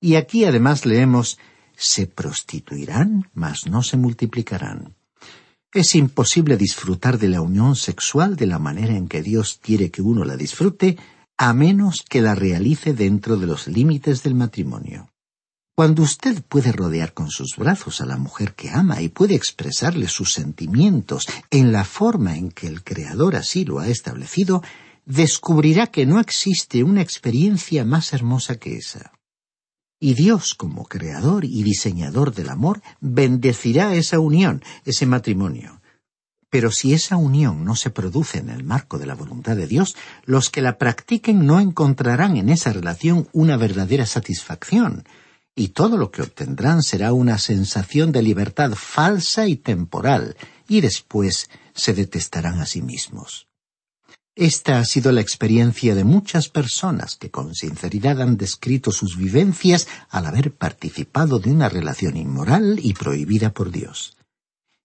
Y 0.00 0.14
aquí 0.14 0.44
además 0.44 0.86
leemos 0.86 1.38
se 1.76 2.06
prostituirán, 2.06 3.30
mas 3.34 3.66
no 3.66 3.82
se 3.82 3.96
multiplicarán. 3.96 4.94
Es 5.72 5.96
imposible 5.96 6.56
disfrutar 6.56 7.18
de 7.18 7.28
la 7.28 7.40
unión 7.40 7.74
sexual 7.74 8.36
de 8.36 8.46
la 8.46 8.60
manera 8.60 8.96
en 8.96 9.08
que 9.08 9.22
Dios 9.22 9.58
quiere 9.60 9.90
que 9.90 10.02
uno 10.02 10.24
la 10.24 10.36
disfrute, 10.36 10.96
a 11.36 11.52
menos 11.52 12.04
que 12.08 12.20
la 12.20 12.36
realice 12.36 12.94
dentro 12.94 13.36
de 13.36 13.48
los 13.48 13.66
límites 13.66 14.22
del 14.22 14.36
matrimonio. 14.36 15.10
Cuando 15.76 16.02
usted 16.02 16.40
puede 16.44 16.70
rodear 16.70 17.14
con 17.14 17.30
sus 17.30 17.56
brazos 17.56 18.00
a 18.00 18.06
la 18.06 18.16
mujer 18.16 18.54
que 18.54 18.70
ama 18.70 19.02
y 19.02 19.08
puede 19.08 19.34
expresarle 19.34 20.06
sus 20.06 20.32
sentimientos 20.32 21.26
en 21.50 21.72
la 21.72 21.82
forma 21.82 22.36
en 22.36 22.52
que 22.52 22.68
el 22.68 22.84
Creador 22.84 23.34
así 23.34 23.64
lo 23.64 23.80
ha 23.80 23.88
establecido, 23.88 24.62
descubrirá 25.04 25.88
que 25.88 26.06
no 26.06 26.20
existe 26.20 26.84
una 26.84 27.02
experiencia 27.02 27.84
más 27.84 28.12
hermosa 28.12 28.54
que 28.54 28.76
esa. 28.76 29.10
Y 29.98 30.14
Dios, 30.14 30.54
como 30.54 30.84
creador 30.84 31.44
y 31.44 31.64
diseñador 31.64 32.32
del 32.32 32.50
amor, 32.50 32.80
bendecirá 33.00 33.96
esa 33.96 34.20
unión, 34.20 34.62
ese 34.84 35.06
matrimonio. 35.06 35.80
Pero 36.50 36.70
si 36.70 36.94
esa 36.94 37.16
unión 37.16 37.64
no 37.64 37.74
se 37.74 37.90
produce 37.90 38.38
en 38.38 38.48
el 38.48 38.62
marco 38.62 38.98
de 38.98 39.06
la 39.06 39.16
voluntad 39.16 39.56
de 39.56 39.66
Dios, 39.66 39.96
los 40.24 40.50
que 40.50 40.62
la 40.62 40.78
practiquen 40.78 41.46
no 41.46 41.58
encontrarán 41.58 42.36
en 42.36 42.48
esa 42.48 42.72
relación 42.72 43.28
una 43.32 43.56
verdadera 43.56 44.06
satisfacción, 44.06 45.04
y 45.56 45.68
todo 45.68 45.96
lo 45.96 46.10
que 46.10 46.22
obtendrán 46.22 46.82
será 46.82 47.12
una 47.12 47.38
sensación 47.38 48.12
de 48.12 48.22
libertad 48.22 48.72
falsa 48.74 49.46
y 49.46 49.56
temporal, 49.56 50.36
y 50.68 50.80
después 50.80 51.48
se 51.74 51.94
detestarán 51.94 52.60
a 52.60 52.66
sí 52.66 52.82
mismos. 52.82 53.46
Esta 54.36 54.80
ha 54.80 54.84
sido 54.84 55.12
la 55.12 55.20
experiencia 55.20 55.94
de 55.94 56.02
muchas 56.02 56.48
personas 56.48 57.14
que 57.14 57.30
con 57.30 57.54
sinceridad 57.54 58.20
han 58.20 58.36
descrito 58.36 58.90
sus 58.90 59.16
vivencias 59.16 59.86
al 60.10 60.26
haber 60.26 60.52
participado 60.52 61.38
de 61.38 61.52
una 61.52 61.68
relación 61.68 62.16
inmoral 62.16 62.80
y 62.82 62.94
prohibida 62.94 63.52
por 63.52 63.70
Dios. 63.70 64.16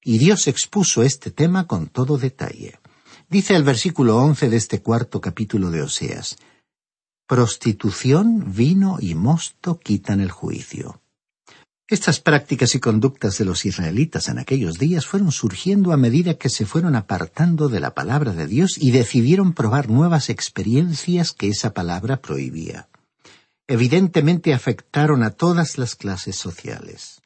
Y 0.04 0.20
Dios 0.20 0.48
expuso 0.48 1.02
este 1.02 1.32
tema 1.32 1.66
con 1.66 1.88
todo 1.88 2.20
detalle. 2.20 2.80
Dice 3.28 3.56
el 3.56 3.64
versículo 3.64 4.18
once 4.18 4.50
de 4.50 4.58
este 4.58 4.84
cuarto 4.84 5.20
capítulo 5.20 5.72
de 5.72 5.82
Oseas 5.82 6.38
Prostitución, 7.30 8.56
vino 8.56 8.98
y 9.00 9.14
mosto 9.14 9.78
quitan 9.78 10.20
el 10.20 10.32
juicio. 10.32 11.00
Estas 11.88 12.20
prácticas 12.20 12.74
y 12.74 12.80
conductas 12.80 13.38
de 13.38 13.46
los 13.46 13.68
israelitas 13.68 14.30
en 14.30 14.40
aquellos 14.40 14.80
días 14.80 15.06
fueron 15.06 15.32
surgiendo 15.32 15.94
a 15.94 15.98
medida 15.98 16.40
que 16.40 16.50
se 16.50 16.66
fueron 16.66 16.96
apartando 16.96 17.70
de 17.70 17.80
la 17.82 17.94
palabra 17.94 18.34
de 18.34 18.48
Dios 18.48 18.80
y 18.80 18.90
decidieron 18.90 19.54
probar 19.54 19.92
nuevas 19.92 20.32
experiencias 20.32 21.32
que 21.32 21.50
esa 21.50 21.72
palabra 21.72 22.20
prohibía. 22.20 22.90
Evidentemente 23.68 24.56
afectaron 24.56 25.22
a 25.22 25.30
todas 25.30 25.78
las 25.78 25.94
clases 25.94 26.36
sociales. 26.36 27.22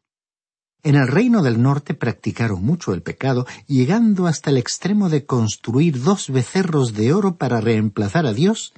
En 0.84 0.96
el 0.96 1.08
reino 1.08 1.44
del 1.44 1.62
norte 1.62 1.94
practicaron 1.94 2.62
mucho 2.62 2.94
el 2.94 3.04
pecado, 3.04 3.48
llegando 3.68 4.28
hasta 4.28 4.50
el 4.50 4.58
extremo 4.58 5.08
de 5.08 5.26
construir 5.26 6.04
dos 6.04 6.30
becerros 6.30 6.94
de 6.94 7.14
oro 7.14 7.38
para 7.38 7.62
reemplazar 7.62 8.26
a 8.26 8.34
Dios 8.34 8.74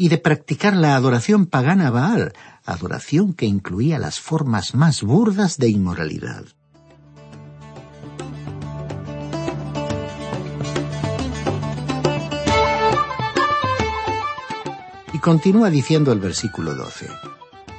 y 0.00 0.08
de 0.08 0.18
practicar 0.18 0.76
la 0.76 0.94
adoración 0.94 1.46
pagana 1.46 1.90
Baal, 1.90 2.32
adoración 2.64 3.34
que 3.34 3.46
incluía 3.46 3.98
las 3.98 4.20
formas 4.20 4.76
más 4.76 5.02
burdas 5.02 5.58
de 5.58 5.70
inmoralidad. 5.70 6.44
Y 15.12 15.18
continúa 15.18 15.68
diciendo 15.68 16.12
el 16.12 16.20
versículo 16.20 16.76
12. 16.76 17.08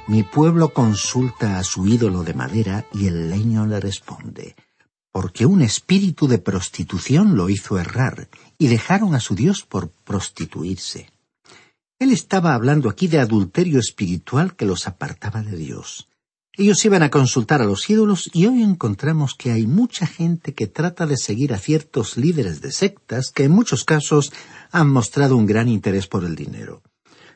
Mi 0.06 0.22
pueblo 0.22 0.74
consulta 0.74 1.58
a 1.58 1.64
su 1.64 1.86
ídolo 1.86 2.22
de 2.22 2.34
madera 2.34 2.84
y 2.92 3.06
el 3.06 3.30
leño 3.30 3.64
le 3.64 3.80
responde, 3.80 4.56
porque 5.10 5.46
un 5.46 5.62
espíritu 5.62 6.28
de 6.28 6.36
prostitución 6.36 7.34
lo 7.34 7.48
hizo 7.48 7.78
errar 7.78 8.28
y 8.58 8.66
dejaron 8.66 9.14
a 9.14 9.20
su 9.20 9.34
Dios 9.34 9.62
por 9.64 9.88
prostituirse. 9.88 11.08
Él 12.00 12.12
estaba 12.12 12.54
hablando 12.54 12.88
aquí 12.88 13.08
de 13.08 13.18
adulterio 13.18 13.78
espiritual 13.78 14.56
que 14.56 14.64
los 14.64 14.86
apartaba 14.86 15.42
de 15.42 15.54
Dios. 15.54 16.08
Ellos 16.56 16.82
iban 16.86 17.02
a 17.02 17.10
consultar 17.10 17.60
a 17.60 17.66
los 17.66 17.90
ídolos 17.90 18.30
y 18.32 18.46
hoy 18.46 18.62
encontramos 18.62 19.34
que 19.34 19.50
hay 19.52 19.66
mucha 19.66 20.06
gente 20.06 20.54
que 20.54 20.66
trata 20.66 21.06
de 21.06 21.18
seguir 21.18 21.52
a 21.52 21.58
ciertos 21.58 22.16
líderes 22.16 22.62
de 22.62 22.72
sectas 22.72 23.30
que 23.30 23.44
en 23.44 23.52
muchos 23.52 23.84
casos 23.84 24.32
han 24.70 24.88
mostrado 24.88 25.36
un 25.36 25.44
gran 25.44 25.68
interés 25.68 26.06
por 26.06 26.24
el 26.24 26.36
dinero. 26.36 26.82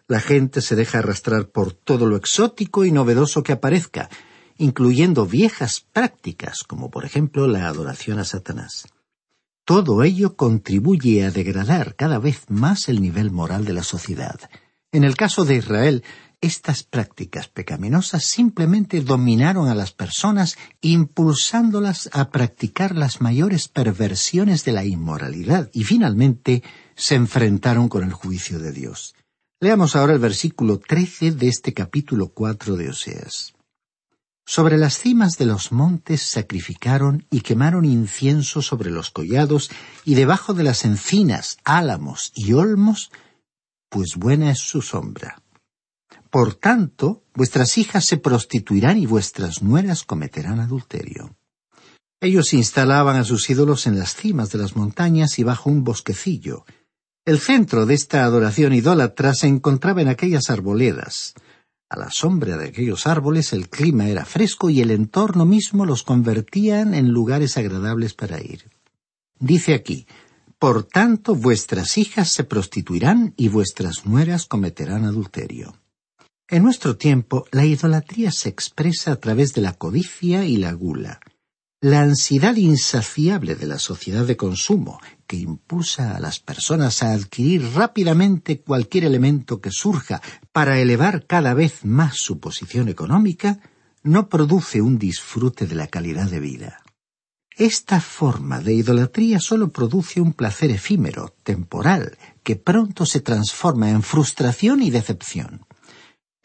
La 0.09 0.21
gente 0.21 0.63
se 0.63 0.77
deja 0.77 1.01
arrastrar 1.01 1.51
por 1.51 1.75
todo 1.75 2.07
lo 2.07 2.17
exótico 2.17 2.87
y 2.87 2.91
novedoso 2.91 3.43
que 3.43 3.53
aparezca, 3.53 4.09
incluyendo 4.57 5.27
viejas 5.27 5.85
prácticas 5.93 6.63
como 6.65 6.91
por 6.91 7.05
ejemplo 7.05 7.47
la 7.49 7.69
adoración 7.69 8.19
a 8.19 8.25
Satanás. 8.25 8.87
Todo 9.65 10.03
ello 10.03 10.37
contribuye 10.37 11.25
a 11.25 11.31
degradar 11.31 11.97
cada 11.97 12.19
vez 12.19 12.51
más 12.51 12.89
el 12.91 13.01
nivel 13.01 13.31
moral 13.31 13.65
de 13.65 13.73
la 13.73 13.83
sociedad. 13.83 14.39
En 14.93 15.05
el 15.05 15.17
caso 15.17 15.47
de 15.47 15.57
Israel, 15.57 16.05
estas 16.43 16.83
prácticas 16.83 17.49
pecaminosas 17.49 18.25
simplemente 18.27 19.01
dominaron 19.01 19.69
a 19.69 19.75
las 19.75 19.93
personas, 19.93 20.59
impulsándolas 20.83 22.11
a 22.13 22.31
practicar 22.31 22.95
las 22.95 23.23
mayores 23.23 23.69
perversiones 23.69 24.67
de 24.67 24.73
la 24.73 24.85
inmoralidad 24.85 25.71
y 25.73 25.85
finalmente 25.85 26.63
se 26.95 27.15
enfrentaron 27.15 27.89
con 27.89 28.05
el 28.05 28.13
juicio 28.13 28.59
de 28.59 28.73
Dios. 28.73 29.15
Leamos 29.61 29.97
ahora 29.97 30.13
el 30.13 30.19
versículo 30.19 30.79
trece 30.79 31.33
de 31.33 31.49
este 31.49 31.73
capítulo 31.73 32.29
cuatro 32.35 32.77
de 32.77 32.91
Oseas. 32.91 33.54
Sobre 34.47 34.77
las 34.77 34.99
cimas 34.99 35.39
de 35.39 35.47
los 35.47 35.73
montes 35.73 36.21
sacrificaron 36.21 37.27
y 37.31 37.41
quemaron 37.41 37.87
incienso 37.87 38.61
sobre 38.61 38.91
los 38.91 39.11
collados 39.11 39.71
y 40.05 40.15
debajo 40.15 40.53
de 40.53 40.65
las 40.65 40.85
encinas, 40.85 41.57
álamos 41.65 42.31
y 42.35 42.53
olmos, 42.53 43.11
pues 43.89 44.17
buena 44.17 44.51
es 44.51 44.59
su 44.59 44.83
sombra. 44.83 45.41
Por 46.31 46.55
tanto, 46.55 47.23
vuestras 47.35 47.79
hijas 47.79 48.05
se 48.05 48.19
prostituirán 48.19 48.99
y 48.99 49.07
vuestras 49.07 49.63
nueras 49.63 50.03
cometerán 50.03 50.61
adulterio. 50.61 51.37
Ellos 52.21 52.53
instalaban 52.55 53.17
a 53.17 53.25
sus 53.25 53.49
ídolos 53.49 53.87
en 53.87 53.99
las 53.99 54.15
cimas 54.15 54.51
de 54.51 54.59
las 54.59 54.77
montañas 54.77 55.39
y 55.39 55.43
bajo 55.43 55.71
un 55.71 55.85
bosquecillo. 55.85 56.65
El 57.25 57.39
centro 57.39 57.87
de 57.87 57.95
esta 57.95 58.25
adoración 58.25 58.75
idólatra 58.75 59.33
se 59.33 59.47
encontraba 59.47 60.03
en 60.03 60.09
aquellas 60.09 60.51
arboledas, 60.51 61.35
a 61.89 61.99
la 61.99 62.11
sombra 62.11 62.57
de 62.57 62.69
aquellos 62.69 63.07
árboles 63.07 63.53
el 63.53 63.69
clima 63.69 64.09
era 64.09 64.25
fresco 64.25 64.71
y 64.71 64.81
el 64.81 64.91
entorno 64.91 65.45
mismo 65.45 65.87
los 65.87 66.03
convertían 66.03 66.95
en 66.95 67.11
lugares 67.11 67.57
agradables 67.57 68.15
para 68.15 68.41
ir. 68.41 68.71
Dice 69.39 69.75
aquí, 69.75 70.07
Por 70.59 70.85
tanto 70.85 71.35
vuestras 71.35 71.99
hijas 71.99 72.31
se 72.31 72.45
prostituirán 72.45 73.35
y 73.37 73.49
vuestras 73.49 74.07
nueras 74.07 74.47
cometerán 74.47 75.05
adulterio. 75.05 75.77
En 76.49 76.63
nuestro 76.63 76.97
tiempo 76.97 77.47
la 77.51 77.65
idolatría 77.65 78.31
se 78.31 78.49
expresa 78.49 79.13
a 79.13 79.17
través 79.17 79.53
de 79.53 79.61
la 79.63 79.75
codicia 79.75 80.45
y 80.45 80.57
la 80.57 80.73
gula 80.73 81.21
la 81.85 82.01
ansiedad 82.01 82.57
insaciable 82.57 83.57
de 83.57 83.67
la 83.67 83.79
sociedad 83.79 84.25
de 84.25 84.39
consumo, 84.39 85.03
que 85.27 85.37
impulsa 85.37 86.17
a 86.17 86.19
las 86.19 86.41
personas 86.41 87.03
a 87.03 87.13
adquirir 87.13 87.75
rápidamente 87.75 88.63
cualquier 88.63 89.05
elemento 89.05 89.61
que 89.61 89.71
surja 89.71 90.23
para 90.51 90.81
elevar 90.81 91.27
cada 91.27 91.53
vez 91.53 91.85
más 91.85 92.17
su 92.17 92.41
posición 92.41 92.89
económica, 92.89 93.61
no 94.03 94.31
produce 94.31 94.81
un 94.81 94.99
disfrute 94.99 95.67
de 95.67 95.75
la 95.75 95.89
calidad 95.89 96.31
de 96.31 96.41
vida. 96.41 96.81
Esta 97.55 98.01
forma 98.01 98.61
de 98.61 98.73
idolatría 98.73 99.39
solo 99.39 99.69
produce 99.69 100.23
un 100.23 100.33
placer 100.33 100.71
efímero, 100.71 101.35
temporal, 101.43 102.17
que 102.43 102.57
pronto 102.57 103.05
se 103.05 103.21
transforma 103.21 103.91
en 103.91 104.03
frustración 104.03 104.81
y 104.81 104.89
decepción. 104.89 105.67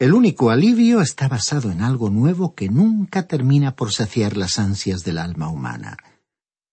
El 0.00 0.14
único 0.14 0.48
alivio 0.48 1.02
está 1.02 1.28
basado 1.28 1.70
en 1.70 1.82
algo 1.82 2.08
nuevo 2.08 2.54
que 2.54 2.70
nunca 2.70 3.26
termina 3.26 3.76
por 3.76 3.92
saciar 3.92 4.34
las 4.34 4.58
ansias 4.58 5.04
del 5.04 5.18
alma 5.18 5.50
humana. 5.50 5.98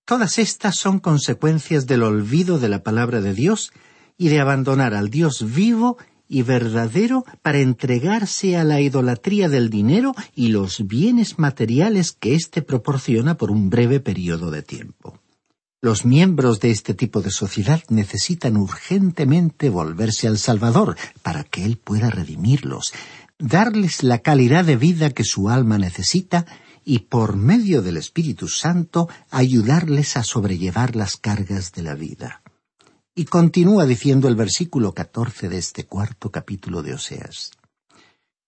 Todas 0.05 0.39
estas 0.39 0.77
son 0.77 0.99
consecuencias 0.99 1.87
del 1.87 2.03
olvido 2.03 2.57
de 2.57 2.69
la 2.69 2.83
palabra 2.83 3.19
de 3.19 3.33
Dios 3.33 3.73
y 4.17 4.29
de 4.29 4.39
abandonar 4.39 4.93
al 4.93 5.09
Dios 5.09 5.53
vivo 5.53 5.97
y 6.29 6.43
verdadero 6.43 7.25
para 7.41 7.59
entregarse 7.59 8.55
a 8.55 8.63
la 8.63 8.79
idolatría 8.79 9.49
del 9.49 9.69
dinero 9.69 10.15
y 10.33 10.47
los 10.47 10.87
bienes 10.87 11.37
materiales 11.37 12.13
que 12.13 12.33
éste 12.33 12.61
proporciona 12.61 13.35
por 13.35 13.51
un 13.51 13.69
breve 13.69 13.99
periodo 13.99 14.51
de 14.51 14.63
tiempo. 14.63 15.19
Los 15.87 16.03
miembros 16.03 16.59
de 16.59 16.69
este 16.69 16.93
tipo 16.93 17.21
de 17.21 17.31
sociedad 17.31 17.81
necesitan 17.87 18.57
urgentemente 18.57 19.69
volverse 19.69 20.27
al 20.27 20.37
Salvador 20.37 20.97
para 21.21 21.45
que 21.45 21.63
Él 21.63 21.77
pueda 21.77 22.09
redimirlos, 22.09 22.91
darles 23.39 24.03
la 24.03 24.19
calidad 24.19 24.65
de 24.65 24.75
vida 24.75 25.11
que 25.11 25.23
su 25.23 25.49
alma 25.49 25.77
necesita 25.77 26.45
y 26.83 26.99
por 26.99 27.37
medio 27.37 27.81
del 27.81 27.95
Espíritu 27.95 28.49
Santo 28.49 29.07
ayudarles 29.31 30.17
a 30.17 30.23
sobrellevar 30.23 30.97
las 30.97 31.15
cargas 31.15 31.71
de 31.71 31.83
la 31.83 31.95
vida. 31.95 32.41
Y 33.15 33.23
continúa 33.23 33.85
diciendo 33.85 34.27
el 34.27 34.35
versículo 34.35 34.93
catorce 34.93 35.47
de 35.47 35.57
este 35.57 35.85
cuarto 35.85 36.31
capítulo 36.31 36.83
de 36.83 36.95
Oseas. 36.95 37.51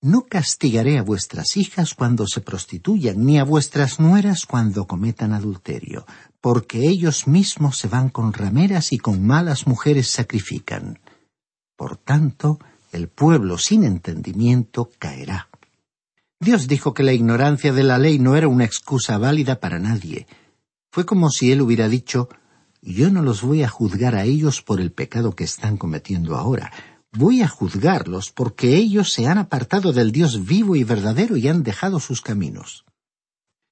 No 0.01 0.21
castigaré 0.21 0.97
a 0.97 1.03
vuestras 1.03 1.57
hijas 1.57 1.93
cuando 1.93 2.25
se 2.25 2.39
prostituyan, 2.39 3.25
ni 3.25 3.37
a 3.37 3.43
vuestras 3.43 3.99
nueras 3.99 4.45
cuando 4.45 4.87
cometan 4.87 5.33
adulterio, 5.33 6.05
porque 6.39 6.87
ellos 6.87 7.27
mismos 7.27 7.77
se 7.77 7.89
van 7.89 8.09
con 8.09 8.31
rameras 8.31 8.93
y 8.93 8.97
con 8.97 9.25
malas 9.25 9.67
mujeres 9.67 10.09
sacrifican. 10.09 10.99
Por 11.75 11.97
tanto, 11.97 12.59
el 12.91 13.09
pueblo 13.09 13.57
sin 13.57 13.83
entendimiento 13.83 14.89
caerá. 14.99 15.49
Dios 16.39 16.69
dijo 16.69 16.93
que 16.93 17.03
la 17.03 17.11
ignorancia 17.11 17.73
de 17.73 17.83
la 17.83 17.97
ley 17.97 18.19
no 18.19 18.37
era 18.37 18.47
una 18.47 18.63
excusa 18.63 19.17
válida 19.17 19.59
para 19.59 19.79
nadie. 19.79 20.27
Fue 20.91 21.05
como 21.05 21.29
si 21.29 21.51
él 21.51 21.61
hubiera 21.61 21.89
dicho 21.89 22.29
yo 22.81 23.09
no 23.09 23.21
los 23.21 23.41
voy 23.41 23.63
a 23.63 23.67
juzgar 23.67 24.15
a 24.15 24.23
ellos 24.23 24.61
por 24.61 24.79
el 24.79 24.91
pecado 24.91 25.35
que 25.35 25.43
están 25.43 25.75
cometiendo 25.75 26.37
ahora. 26.37 26.71
Voy 27.11 27.41
a 27.41 27.47
juzgarlos 27.47 28.31
porque 28.31 28.75
ellos 28.75 29.11
se 29.11 29.25
han 29.25 29.39
apartado 29.39 29.93
del 29.93 30.11
Dios 30.11 30.45
vivo 30.45 30.75
y 30.75 30.83
verdadero 30.83 31.37
y 31.37 31.47
han 31.47 31.63
dejado 31.63 31.99
sus 31.99 32.21
caminos. 32.21 32.85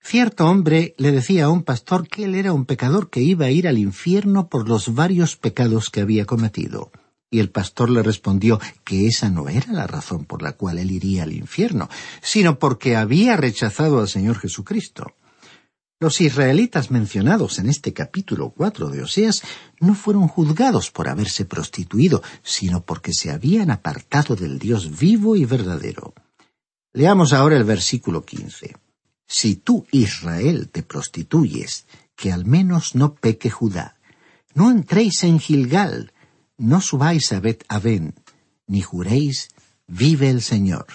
Cierto 0.02 0.48
hombre 0.48 0.96
le 0.98 1.12
decía 1.12 1.46
a 1.46 1.50
un 1.50 1.64
pastor 1.64 2.08
que 2.08 2.24
él 2.24 2.34
era 2.34 2.54
un 2.54 2.66
pecador 2.66 3.10
que 3.10 3.22
iba 3.22 3.46
a 3.46 3.52
ir 3.52 3.68
al 3.68 3.78
infierno 3.78 4.48
por 4.48 4.68
los 4.68 4.96
varios 4.96 5.36
pecados 5.36 5.90
que 5.92 6.02
había 6.02 6.26
cometido. 6.26 6.92
Y 7.30 7.40
el 7.40 7.52
pastor 7.52 7.90
le 7.90 8.02
respondió 8.02 8.60
que 8.84 9.06
esa 9.06 9.30
no 9.30 9.50
era 9.50 9.72
la 9.72 9.86
razón 9.86 10.26
por 10.26 10.42
la 10.42 10.54
cual 10.54 10.80
él 10.80 10.92
iría 10.92 11.24
al 11.24 11.34
infierno, 11.34 11.90
sino 12.22 12.58
porque 12.58 12.96
había 12.96 13.36
rechazado 13.38 14.00
al 14.00 14.08
Señor 14.08 14.40
Jesucristo. 14.40 15.14
Los 16.00 16.22
israelitas 16.22 16.92
mencionados 16.92 17.58
en 17.58 17.70
este 17.70 17.92
capítulo 17.92 18.52
cuatro 18.52 18.90
de 18.90 19.02
Oseas 19.02 19.42
no 19.80 19.96
fueron 19.96 20.28
juzgados 20.28 20.92
por 20.92 21.10
haberse 21.10 21.44
prostituido, 21.44 22.22
sino 22.44 22.82
porque 22.82 23.14
se 23.14 23.32
habían 23.32 23.72
apartado 23.72 24.36
del 24.36 24.60
Dios 24.60 25.00
vivo 25.00 25.36
y 25.36 25.46
verdadero. 25.46 26.14
Leamos 26.94 27.34
ahora 27.34 27.58
el 27.58 27.64
versículo 27.64 28.24
quince. 28.24 28.76
Si 29.28 29.56
tú, 29.56 29.88
Israel, 29.92 30.70
te 30.70 30.84
prostituyes, 30.84 31.88
que 32.16 32.32
al 32.32 32.46
menos 32.46 32.94
no 32.94 33.16
peque 33.16 33.50
Judá. 33.50 33.98
No 34.54 34.70
entréis 34.70 35.24
en 35.24 35.40
Gilgal, 35.40 36.14
no 36.58 36.80
subáis 36.80 37.32
a 37.32 37.40
Bet 37.40 37.64
Aven, 37.70 38.14
ni 38.68 38.82
juréis, 38.82 39.50
vive 39.88 40.30
el 40.30 40.44
Señor. 40.44 40.86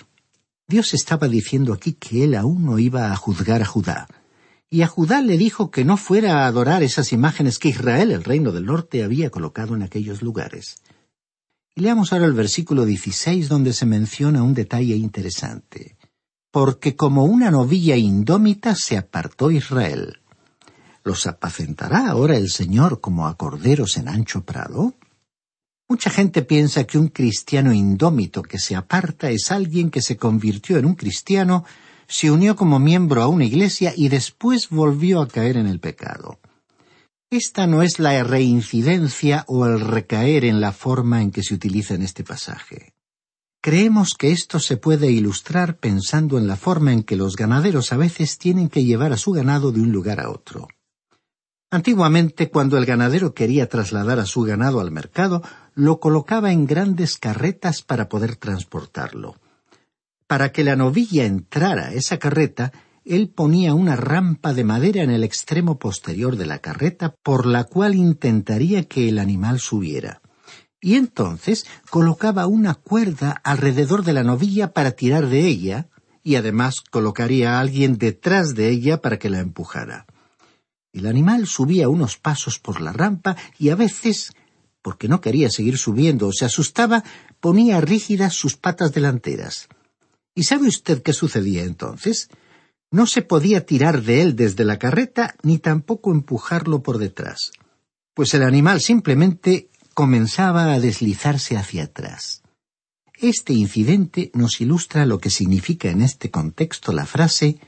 Dios 0.68 0.94
estaba 0.94 1.26
diciendo 1.26 1.72
aquí 1.72 1.94
que 1.94 2.22
él 2.22 2.36
aún 2.36 2.64
no 2.64 2.78
iba 2.78 3.12
a 3.12 3.16
juzgar 3.16 3.62
a 3.62 3.66
Judá 3.66 4.06
y 4.72 4.80
a 4.80 4.86
Judá 4.86 5.20
le 5.20 5.36
dijo 5.36 5.70
que 5.70 5.84
no 5.84 5.98
fuera 5.98 6.44
a 6.44 6.46
adorar 6.46 6.82
esas 6.82 7.12
imágenes 7.12 7.58
que 7.58 7.68
Israel, 7.68 8.10
el 8.10 8.24
reino 8.24 8.52
del 8.52 8.64
norte, 8.64 9.04
había 9.04 9.28
colocado 9.28 9.74
en 9.74 9.82
aquellos 9.82 10.22
lugares. 10.22 10.76
Leamos 11.74 12.10
ahora 12.10 12.24
el 12.24 12.32
versículo 12.32 12.86
16 12.86 13.50
donde 13.50 13.74
se 13.74 13.84
menciona 13.84 14.42
un 14.42 14.54
detalle 14.54 14.96
interesante. 14.96 15.98
Porque 16.50 16.96
como 16.96 17.24
una 17.24 17.50
novilla 17.50 17.96
indómita 17.96 18.74
se 18.74 18.96
apartó 18.96 19.50
Israel. 19.50 20.20
¿Los 21.04 21.26
apacentará 21.26 22.08
ahora 22.08 22.38
el 22.38 22.48
Señor 22.48 23.02
como 23.02 23.26
a 23.26 23.36
corderos 23.36 23.98
en 23.98 24.08
ancho 24.08 24.42
prado? 24.42 24.94
Mucha 25.86 26.08
gente 26.08 26.40
piensa 26.40 26.84
que 26.84 26.96
un 26.96 27.08
cristiano 27.08 27.74
indómito 27.74 28.40
que 28.40 28.58
se 28.58 28.74
aparta 28.74 29.28
es 29.28 29.52
alguien 29.52 29.90
que 29.90 30.00
se 30.00 30.16
convirtió 30.16 30.78
en 30.78 30.86
un 30.86 30.94
cristiano 30.94 31.66
se 32.12 32.30
unió 32.30 32.56
como 32.56 32.78
miembro 32.78 33.22
a 33.22 33.26
una 33.26 33.46
iglesia 33.46 33.94
y 33.96 34.10
después 34.10 34.68
volvió 34.68 35.22
a 35.22 35.28
caer 35.28 35.56
en 35.56 35.66
el 35.66 35.80
pecado. 35.80 36.38
Esta 37.30 37.66
no 37.66 37.82
es 37.82 37.98
la 37.98 38.22
reincidencia 38.22 39.46
o 39.48 39.64
el 39.64 39.80
recaer 39.80 40.44
en 40.44 40.60
la 40.60 40.72
forma 40.72 41.22
en 41.22 41.30
que 41.30 41.42
se 41.42 41.54
utiliza 41.54 41.94
en 41.94 42.02
este 42.02 42.22
pasaje. 42.22 42.92
Creemos 43.62 44.12
que 44.12 44.30
esto 44.30 44.60
se 44.60 44.76
puede 44.76 45.10
ilustrar 45.10 45.78
pensando 45.78 46.36
en 46.36 46.46
la 46.46 46.56
forma 46.56 46.92
en 46.92 47.02
que 47.02 47.16
los 47.16 47.34
ganaderos 47.34 47.94
a 47.94 47.96
veces 47.96 48.36
tienen 48.36 48.68
que 48.68 48.84
llevar 48.84 49.14
a 49.14 49.16
su 49.16 49.32
ganado 49.32 49.72
de 49.72 49.80
un 49.80 49.90
lugar 49.90 50.20
a 50.20 50.28
otro. 50.28 50.68
Antiguamente, 51.70 52.50
cuando 52.50 52.76
el 52.76 52.84
ganadero 52.84 53.32
quería 53.32 53.70
trasladar 53.70 54.18
a 54.18 54.26
su 54.26 54.42
ganado 54.42 54.80
al 54.80 54.90
mercado, 54.90 55.42
lo 55.74 55.98
colocaba 55.98 56.52
en 56.52 56.66
grandes 56.66 57.16
carretas 57.16 57.80
para 57.80 58.10
poder 58.10 58.36
transportarlo. 58.36 59.36
Para 60.32 60.50
que 60.50 60.64
la 60.64 60.76
novilla 60.76 61.26
entrara 61.26 61.88
a 61.88 61.92
esa 61.92 62.18
carreta, 62.18 62.72
él 63.04 63.28
ponía 63.28 63.74
una 63.74 63.96
rampa 63.96 64.54
de 64.54 64.64
madera 64.64 65.02
en 65.02 65.10
el 65.10 65.24
extremo 65.24 65.78
posterior 65.78 66.36
de 66.36 66.46
la 66.46 66.60
carreta 66.60 67.14
por 67.22 67.44
la 67.44 67.64
cual 67.64 67.94
intentaría 67.94 68.84
que 68.84 69.10
el 69.10 69.18
animal 69.18 69.60
subiera. 69.60 70.22
Y 70.80 70.94
entonces 70.94 71.66
colocaba 71.90 72.46
una 72.46 72.72
cuerda 72.72 73.42
alrededor 73.44 74.04
de 74.04 74.14
la 74.14 74.24
novilla 74.24 74.72
para 74.72 74.92
tirar 74.92 75.26
de 75.26 75.46
ella, 75.46 75.90
y 76.22 76.36
además 76.36 76.80
colocaría 76.80 77.58
a 77.58 77.60
alguien 77.60 77.98
detrás 77.98 78.54
de 78.54 78.70
ella 78.70 79.02
para 79.02 79.18
que 79.18 79.28
la 79.28 79.40
empujara. 79.40 80.06
El 80.94 81.08
animal 81.08 81.46
subía 81.46 81.90
unos 81.90 82.16
pasos 82.16 82.58
por 82.58 82.80
la 82.80 82.94
rampa 82.94 83.36
y 83.58 83.68
a 83.68 83.74
veces, 83.74 84.32
porque 84.80 85.08
no 85.08 85.20
quería 85.20 85.50
seguir 85.50 85.76
subiendo 85.76 86.26
o 86.28 86.32
se 86.32 86.46
asustaba, 86.46 87.04
ponía 87.38 87.82
rígidas 87.82 88.32
sus 88.32 88.56
patas 88.56 88.94
delanteras. 88.94 89.68
¿Y 90.34 90.44
sabe 90.44 90.66
usted 90.66 91.02
qué 91.02 91.12
sucedía 91.12 91.64
entonces? 91.64 92.28
No 92.90 93.06
se 93.06 93.22
podía 93.22 93.64
tirar 93.66 94.02
de 94.02 94.22
él 94.22 94.36
desde 94.36 94.64
la 94.64 94.78
carreta 94.78 95.34
ni 95.42 95.58
tampoco 95.58 96.12
empujarlo 96.12 96.82
por 96.82 96.98
detrás, 96.98 97.52
pues 98.14 98.34
el 98.34 98.42
animal 98.42 98.80
simplemente 98.80 99.70
comenzaba 99.94 100.72
a 100.72 100.80
deslizarse 100.80 101.56
hacia 101.56 101.84
atrás. 101.84 102.42
Este 103.18 103.52
incidente 103.52 104.30
nos 104.34 104.60
ilustra 104.60 105.06
lo 105.06 105.18
que 105.18 105.30
significa 105.30 105.90
en 105.90 106.02
este 106.02 106.30
contexto 106.30 106.92
la 106.92 107.06
frase 107.06 107.60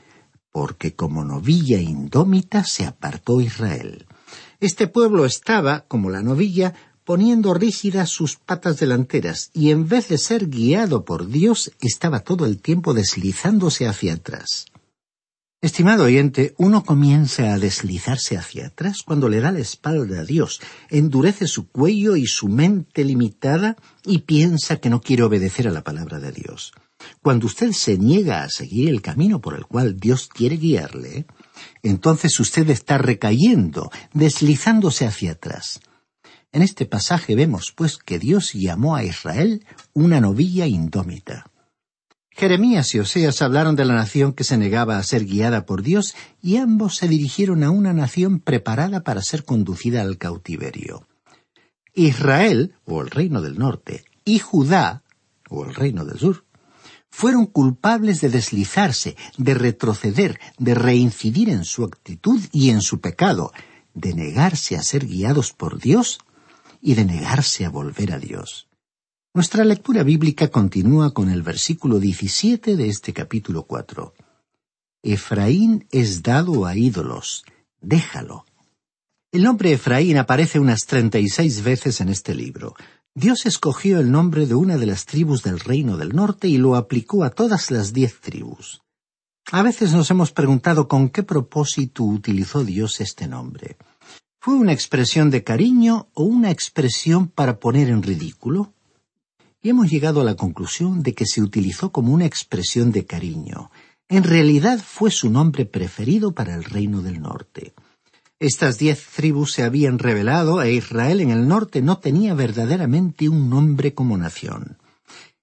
porque 0.51 0.95
como 0.95 1.25
novilla 1.25 1.79
indómita 1.79 2.63
se 2.63 2.85
apartó 2.85 3.41
Israel. 3.41 4.05
Este 4.61 4.87
pueblo 4.87 5.25
estaba, 5.25 5.81
como 5.81 6.09
la 6.09 6.21
novilla, 6.21 6.73
poniendo 7.05 7.53
rígidas 7.53 8.09
sus 8.09 8.35
patas 8.35 8.79
delanteras, 8.79 9.51
y 9.53 9.69
en 9.69 9.87
vez 9.87 10.09
de 10.09 10.17
ser 10.17 10.49
guiado 10.49 11.05
por 11.05 11.27
Dios, 11.27 11.71
estaba 11.79 12.19
todo 12.19 12.45
el 12.45 12.59
tiempo 12.61 12.93
deslizándose 12.93 13.87
hacia 13.87 14.13
atrás. 14.13 14.65
Estimado 15.61 16.03
oyente, 16.03 16.53
uno 16.57 16.83
comienza 16.83 17.53
a 17.53 17.57
deslizarse 17.57 18.37
hacia 18.37 18.67
atrás 18.67 19.01
cuando 19.03 19.29
le 19.29 19.39
da 19.39 19.51
la 19.51 19.59
espalda 19.59 20.19
a 20.19 20.25
Dios, 20.25 20.61
endurece 20.89 21.47
su 21.47 21.69
cuello 21.69 22.15
y 22.15 22.27
su 22.27 22.49
mente 22.49 23.03
limitada 23.03 23.75
y 24.03 24.19
piensa 24.19 24.77
que 24.77 24.89
no 24.89 25.01
quiere 25.01 25.23
obedecer 25.23 25.67
a 25.67 25.71
la 25.71 25.83
palabra 25.83 26.19
de 26.19 26.31
Dios. 26.31 26.73
Cuando 27.21 27.47
usted 27.47 27.71
se 27.71 27.97
niega 27.97 28.43
a 28.43 28.49
seguir 28.49 28.89
el 28.89 29.01
camino 29.01 29.41
por 29.41 29.55
el 29.55 29.65
cual 29.65 29.99
Dios 29.99 30.27
quiere 30.27 30.57
guiarle, 30.57 31.25
entonces 31.83 32.39
usted 32.39 32.69
está 32.69 32.97
recayendo, 32.97 33.91
deslizándose 34.13 35.05
hacia 35.05 35.31
atrás. 35.31 35.79
En 36.55 36.61
este 36.61 36.85
pasaje 36.85 37.35
vemos, 37.35 37.73
pues, 37.75 37.97
que 37.97 38.17
Dios 38.17 38.53
llamó 38.53 38.95
a 38.95 39.03
Israel 39.03 39.65
una 39.93 40.21
novilla 40.21 40.65
indómita. 40.65 41.51
Jeremías 42.31 42.95
y 42.95 42.99
Oseas 42.99 43.41
hablaron 43.41 43.75
de 43.75 43.83
la 43.83 43.93
nación 43.93 44.31
que 44.31 44.45
se 44.45 44.57
negaba 44.57 44.97
a 44.97 45.03
ser 45.03 45.25
guiada 45.25 45.65
por 45.65 45.81
Dios 45.81 46.15
y 46.41 46.55
ambos 46.55 46.95
se 46.95 47.09
dirigieron 47.09 47.65
a 47.65 47.71
una 47.71 47.91
nación 47.91 48.39
preparada 48.39 49.03
para 49.03 49.21
ser 49.21 49.43
conducida 49.43 50.01
al 50.01 50.17
cautiverio. 50.17 51.05
Israel, 51.93 52.75
o 52.85 53.01
el 53.01 53.09
reino 53.09 53.41
del 53.41 53.59
norte, 53.59 54.05
y 54.23 54.39
Judá, 54.39 55.03
o 55.49 55.65
el 55.65 55.75
reino 55.75 56.05
del 56.05 56.19
sur, 56.19 56.45
fueron 57.09 57.47
culpables 57.47 58.21
de 58.21 58.29
deslizarse, 58.29 59.17
de 59.37 59.55
retroceder, 59.55 60.39
de 60.57 60.73
reincidir 60.73 61.49
en 61.49 61.65
su 61.65 61.83
actitud 61.83 62.39
y 62.53 62.69
en 62.69 62.79
su 62.79 63.01
pecado, 63.01 63.51
de 63.93 64.13
negarse 64.13 64.77
a 64.77 64.83
ser 64.83 65.05
guiados 65.05 65.51
por 65.51 65.81
Dios 65.81 66.19
y 66.85 66.93
de 66.93 67.03
negarse 67.03 67.65
a 67.65 67.71
volver 67.71 68.13
a 68.13 68.19
Dios. 68.19 68.69
Nuestra 69.33 69.65
lectura 69.65 70.03
bíblica 70.03 70.49
continúa 70.49 71.15
con 71.15 71.31
el 71.31 71.41
versículo 71.41 71.99
17 71.99 72.75
de 72.75 72.87
este 72.87 73.11
capítulo 73.11 73.63
4. 73.63 74.13
Efraín 75.01 75.87
es 75.89 76.21
dado 76.21 76.67
a 76.67 76.77
ídolos, 76.77 77.43
déjalo. 77.81 78.45
El 79.31 79.41
nombre 79.41 79.71
Efraín 79.71 80.19
aparece 80.19 80.59
unas 80.59 80.85
treinta 80.85 81.17
y 81.17 81.27
seis 81.27 81.63
veces 81.63 82.01
en 82.01 82.09
este 82.09 82.35
libro. 82.35 82.75
Dios 83.15 83.47
escogió 83.47 83.99
el 83.99 84.11
nombre 84.11 84.45
de 84.45 84.53
una 84.53 84.77
de 84.77 84.85
las 84.85 85.07
tribus 85.07 85.41
del 85.41 85.59
reino 85.59 85.97
del 85.97 86.09
norte 86.09 86.47
y 86.47 86.59
lo 86.59 86.75
aplicó 86.75 87.23
a 87.23 87.31
todas 87.31 87.71
las 87.71 87.93
diez 87.93 88.21
tribus. 88.21 88.83
A 89.51 89.63
veces 89.63 89.91
nos 89.91 90.11
hemos 90.11 90.31
preguntado 90.31 90.87
con 90.87 91.09
qué 91.09 91.23
propósito 91.23 92.03
utilizó 92.03 92.63
Dios 92.63 93.01
este 93.01 93.27
nombre. 93.27 93.75
¿Fue 94.45 94.53
una 94.53 94.73
expresión 94.73 95.31
de 95.31 95.43
cariño 95.43 96.07
o 96.13 96.23
una 96.23 96.51
expresión 96.51 97.29
para 97.29 97.59
poner 97.59 97.89
en 97.89 98.03
ridículo? 98.03 98.75
Y 99.63 99.69
hemos 99.69 99.89
llegado 99.89 100.21
a 100.21 100.23
la 100.23 100.35
conclusión 100.35 101.01
de 101.01 101.15
que 101.15 101.25
se 101.25 101.41
utilizó 101.41 101.91
como 101.91 102.13
una 102.13 102.27
expresión 102.27 102.91
de 102.91 103.07
cariño. 103.07 103.71
En 104.07 104.21
realidad 104.21 104.77
fue 104.77 105.09
su 105.09 105.31
nombre 105.31 105.65
preferido 105.65 106.33
para 106.33 106.53
el 106.53 106.63
reino 106.63 107.01
del 107.01 107.23
norte. 107.23 107.73
Estas 108.37 108.77
diez 108.77 109.03
tribus 109.15 109.51
se 109.51 109.63
habían 109.63 109.97
rebelado 109.97 110.61
e 110.61 110.73
Israel 110.73 111.21
en 111.21 111.31
el 111.31 111.47
norte 111.47 111.81
no 111.81 111.97
tenía 111.97 112.35
verdaderamente 112.35 113.27
un 113.27 113.49
nombre 113.49 113.95
como 113.95 114.15
nación. 114.15 114.77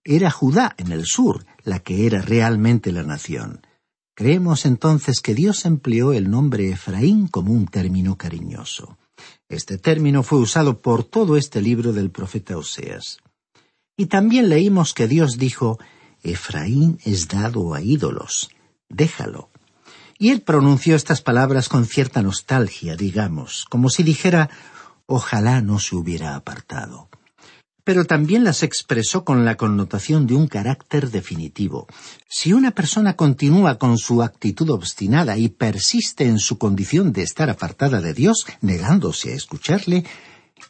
Era 0.04 0.30
Judá 0.30 0.76
en 0.78 0.92
el 0.92 1.06
sur 1.06 1.44
la 1.64 1.80
que 1.80 2.06
era 2.06 2.22
realmente 2.22 2.92
la 2.92 3.02
nación. 3.02 3.62
Creemos 4.14 4.66
entonces 4.66 5.20
que 5.20 5.34
Dios 5.34 5.64
empleó 5.64 6.12
el 6.12 6.30
nombre 6.30 6.70
Efraín 6.70 7.28
como 7.28 7.52
un 7.52 7.66
término 7.66 8.16
cariñoso. 8.16 8.98
Este 9.48 9.78
término 9.78 10.22
fue 10.22 10.38
usado 10.38 10.80
por 10.82 11.04
todo 11.04 11.36
este 11.36 11.62
libro 11.62 11.92
del 11.92 12.10
profeta 12.10 12.56
Oseas. 12.56 13.18
Y 13.96 14.06
también 14.06 14.48
leímos 14.48 14.92
que 14.92 15.08
Dios 15.08 15.38
dijo, 15.38 15.78
Efraín 16.22 16.98
es 17.04 17.28
dado 17.28 17.74
a 17.74 17.80
ídolos, 17.80 18.50
déjalo. 18.88 19.50
Y 20.18 20.30
él 20.30 20.42
pronunció 20.42 20.94
estas 20.94 21.22
palabras 21.22 21.68
con 21.68 21.86
cierta 21.86 22.22
nostalgia, 22.22 22.96
digamos, 22.96 23.64
como 23.68 23.88
si 23.88 24.02
dijera, 24.02 24.50
ojalá 25.06 25.62
no 25.62 25.78
se 25.78 25.96
hubiera 25.96 26.36
apartado 26.36 27.08
pero 27.84 28.04
también 28.04 28.44
las 28.44 28.62
expresó 28.62 29.24
con 29.24 29.44
la 29.44 29.56
connotación 29.56 30.26
de 30.26 30.34
un 30.34 30.46
carácter 30.46 31.10
definitivo. 31.10 31.86
Si 32.28 32.52
una 32.52 32.70
persona 32.70 33.16
continúa 33.16 33.78
con 33.78 33.98
su 33.98 34.22
actitud 34.22 34.70
obstinada 34.70 35.36
y 35.36 35.48
persiste 35.48 36.24
en 36.24 36.38
su 36.38 36.58
condición 36.58 37.12
de 37.12 37.22
estar 37.22 37.50
apartada 37.50 38.00
de 38.00 38.14
Dios, 38.14 38.46
negándose 38.60 39.32
a 39.32 39.36
escucharle, 39.36 40.04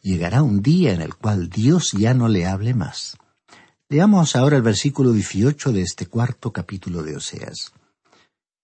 llegará 0.03 0.43
un 0.43 0.63
día 0.63 0.93
en 0.93 1.03
el 1.03 1.15
cual 1.15 1.51
Dios 1.51 1.93
ya 1.93 2.15
no 2.15 2.29
le 2.29 2.47
hable 2.47 2.73
más. 2.73 3.19
Leamos 3.91 4.37
ahora 4.37 4.57
el 4.57 4.63
versículo 4.63 5.13
18 5.13 5.73
de 5.73 5.83
este 5.83 6.07
cuarto 6.07 6.51
capítulo 6.51 7.03
de 7.03 7.17
Oseas. 7.17 7.73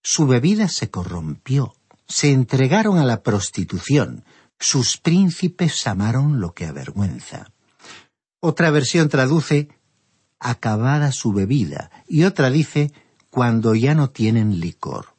Su 0.02 0.26
bebida 0.26 0.68
se 0.68 0.88
corrompió, 0.88 1.74
se 2.06 2.32
entregaron 2.32 2.96
a 2.96 3.04
la 3.04 3.22
prostitución, 3.22 4.24
sus 4.58 4.96
príncipes 4.96 5.86
amaron 5.86 6.40
lo 6.40 6.54
que 6.54 6.64
avergüenza. 6.64 7.52
Otra 8.40 8.70
versión 8.70 9.08
traduce 9.08 9.68
acabada 10.38 11.10
su 11.10 11.32
bebida 11.32 11.90
y 12.06 12.22
otra 12.22 12.50
dice 12.50 12.92
cuando 13.30 13.74
ya 13.74 13.94
no 13.94 14.10
tienen 14.10 14.60
licor. 14.60 15.14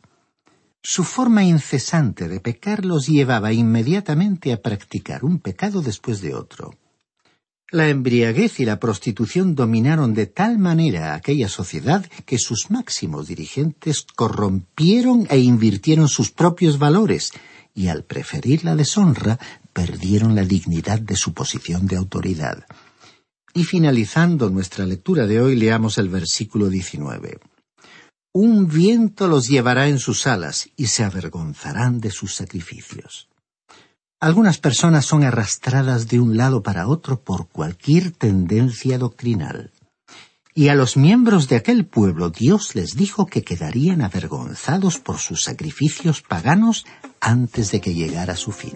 Su 0.82 1.03
forma 1.03 1.43
incesante 1.43 2.29
de 2.29 2.39
pecar 2.39 2.86
los 2.86 3.08
llevaba 3.08 3.51
inmediatamente 3.51 4.53
a 4.53 4.62
practicar 4.62 5.25
un 5.25 5.39
pecado 5.39 5.82
después 5.82 6.21
de 6.21 6.34
otro. 6.34 6.73
La 7.71 7.89
embriaguez 7.89 8.62
y 8.62 8.65
la 8.65 8.79
prostitución 8.79 9.53
dominaron 9.53 10.13
de 10.13 10.25
tal 10.25 10.58
manera 10.58 11.13
aquella 11.13 11.49
sociedad 11.49 12.05
que 12.25 12.39
sus 12.39 12.71
máximos 12.71 13.27
dirigentes 13.27 14.08
corrompieron 14.15 15.27
e 15.29 15.39
invirtieron 15.39 16.08
sus 16.08 16.32
propios 16.32 16.79
valores 16.79 17.34
y 17.75 17.89
al 17.89 18.05
preferir 18.05 18.63
la 18.63 18.75
deshonra 18.75 19.38
perdieron 19.73 20.36
la 20.36 20.45
dignidad 20.45 20.99
de 20.99 21.15
su 21.15 21.34
posición 21.34 21.86
de 21.86 21.97
autoridad. 21.97 22.65
Y 23.53 23.63
finalizando 23.63 24.49
nuestra 24.49 24.85
lectura 24.85 25.25
de 25.25 25.41
hoy, 25.41 25.55
leamos 25.55 25.97
el 25.97 26.09
versículo 26.09 26.69
19. 26.69 27.39
Un 28.33 28.67
viento 28.67 29.27
los 29.27 29.47
llevará 29.47 29.88
en 29.88 29.97
sus 29.97 30.27
alas 30.27 30.69
y 30.75 30.88
se 30.88 31.03
avergonzarán 31.03 31.99
de 31.99 32.12
sus 32.12 32.35
sacrificios. 32.35 33.27
Algunas 34.21 34.57
personas 34.57 35.05
son 35.05 35.23
arrastradas 35.23 36.07
de 36.09 36.19
un 36.19 36.38
lado 36.38 36.62
para 36.62 36.88
otro 36.88 37.21
por 37.21 37.47
cualquier 37.47 38.12
tendencia 38.12 38.97
doctrinal. 38.97 39.71
Y 40.53 40.67
a 40.67 40.75
los 40.75 40.97
miembros 40.97 41.47
de 41.47 41.55
aquel 41.55 41.85
pueblo 41.85 42.29
Dios 42.29 42.75
les 42.75 42.95
dijo 42.95 43.27
que 43.27 43.43
quedarían 43.43 44.01
avergonzados 44.01 44.99
por 44.99 45.19
sus 45.19 45.43
sacrificios 45.43 46.21
paganos 46.21 46.85
antes 47.21 47.71
de 47.71 47.79
que 47.79 47.93
llegara 47.93 48.35
su 48.35 48.51
fin. 48.51 48.75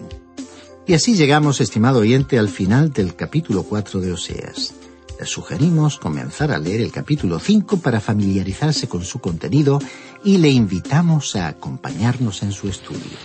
Y 0.86 0.92
así 0.92 1.14
llegamos, 1.14 1.62
estimado 1.62 2.00
oyente, 2.00 2.38
al 2.38 2.50
final 2.50 2.92
del 2.92 3.14
capítulo 3.16 3.62
4 3.62 4.00
de 4.00 4.12
Oseas. 4.12 4.74
Le 5.18 5.24
sugerimos 5.24 5.96
comenzar 5.96 6.52
a 6.52 6.58
leer 6.58 6.82
el 6.82 6.92
capítulo 6.92 7.38
5 7.38 7.78
para 7.78 8.00
familiarizarse 8.00 8.86
con 8.86 9.02
su 9.02 9.18
contenido 9.18 9.78
y 10.24 10.36
le 10.36 10.50
invitamos 10.50 11.36
a 11.36 11.48
acompañarnos 11.48 12.42
en 12.42 12.52
su 12.52 12.68
estudio. 12.68 13.16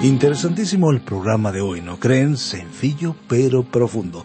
Interesantísimo 0.00 0.90
el 0.90 1.02
programa 1.02 1.52
de 1.52 1.60
hoy, 1.60 1.82
¿no 1.82 2.00
creen? 2.00 2.38
Sencillo 2.38 3.14
pero 3.28 3.64
profundo. 3.64 4.24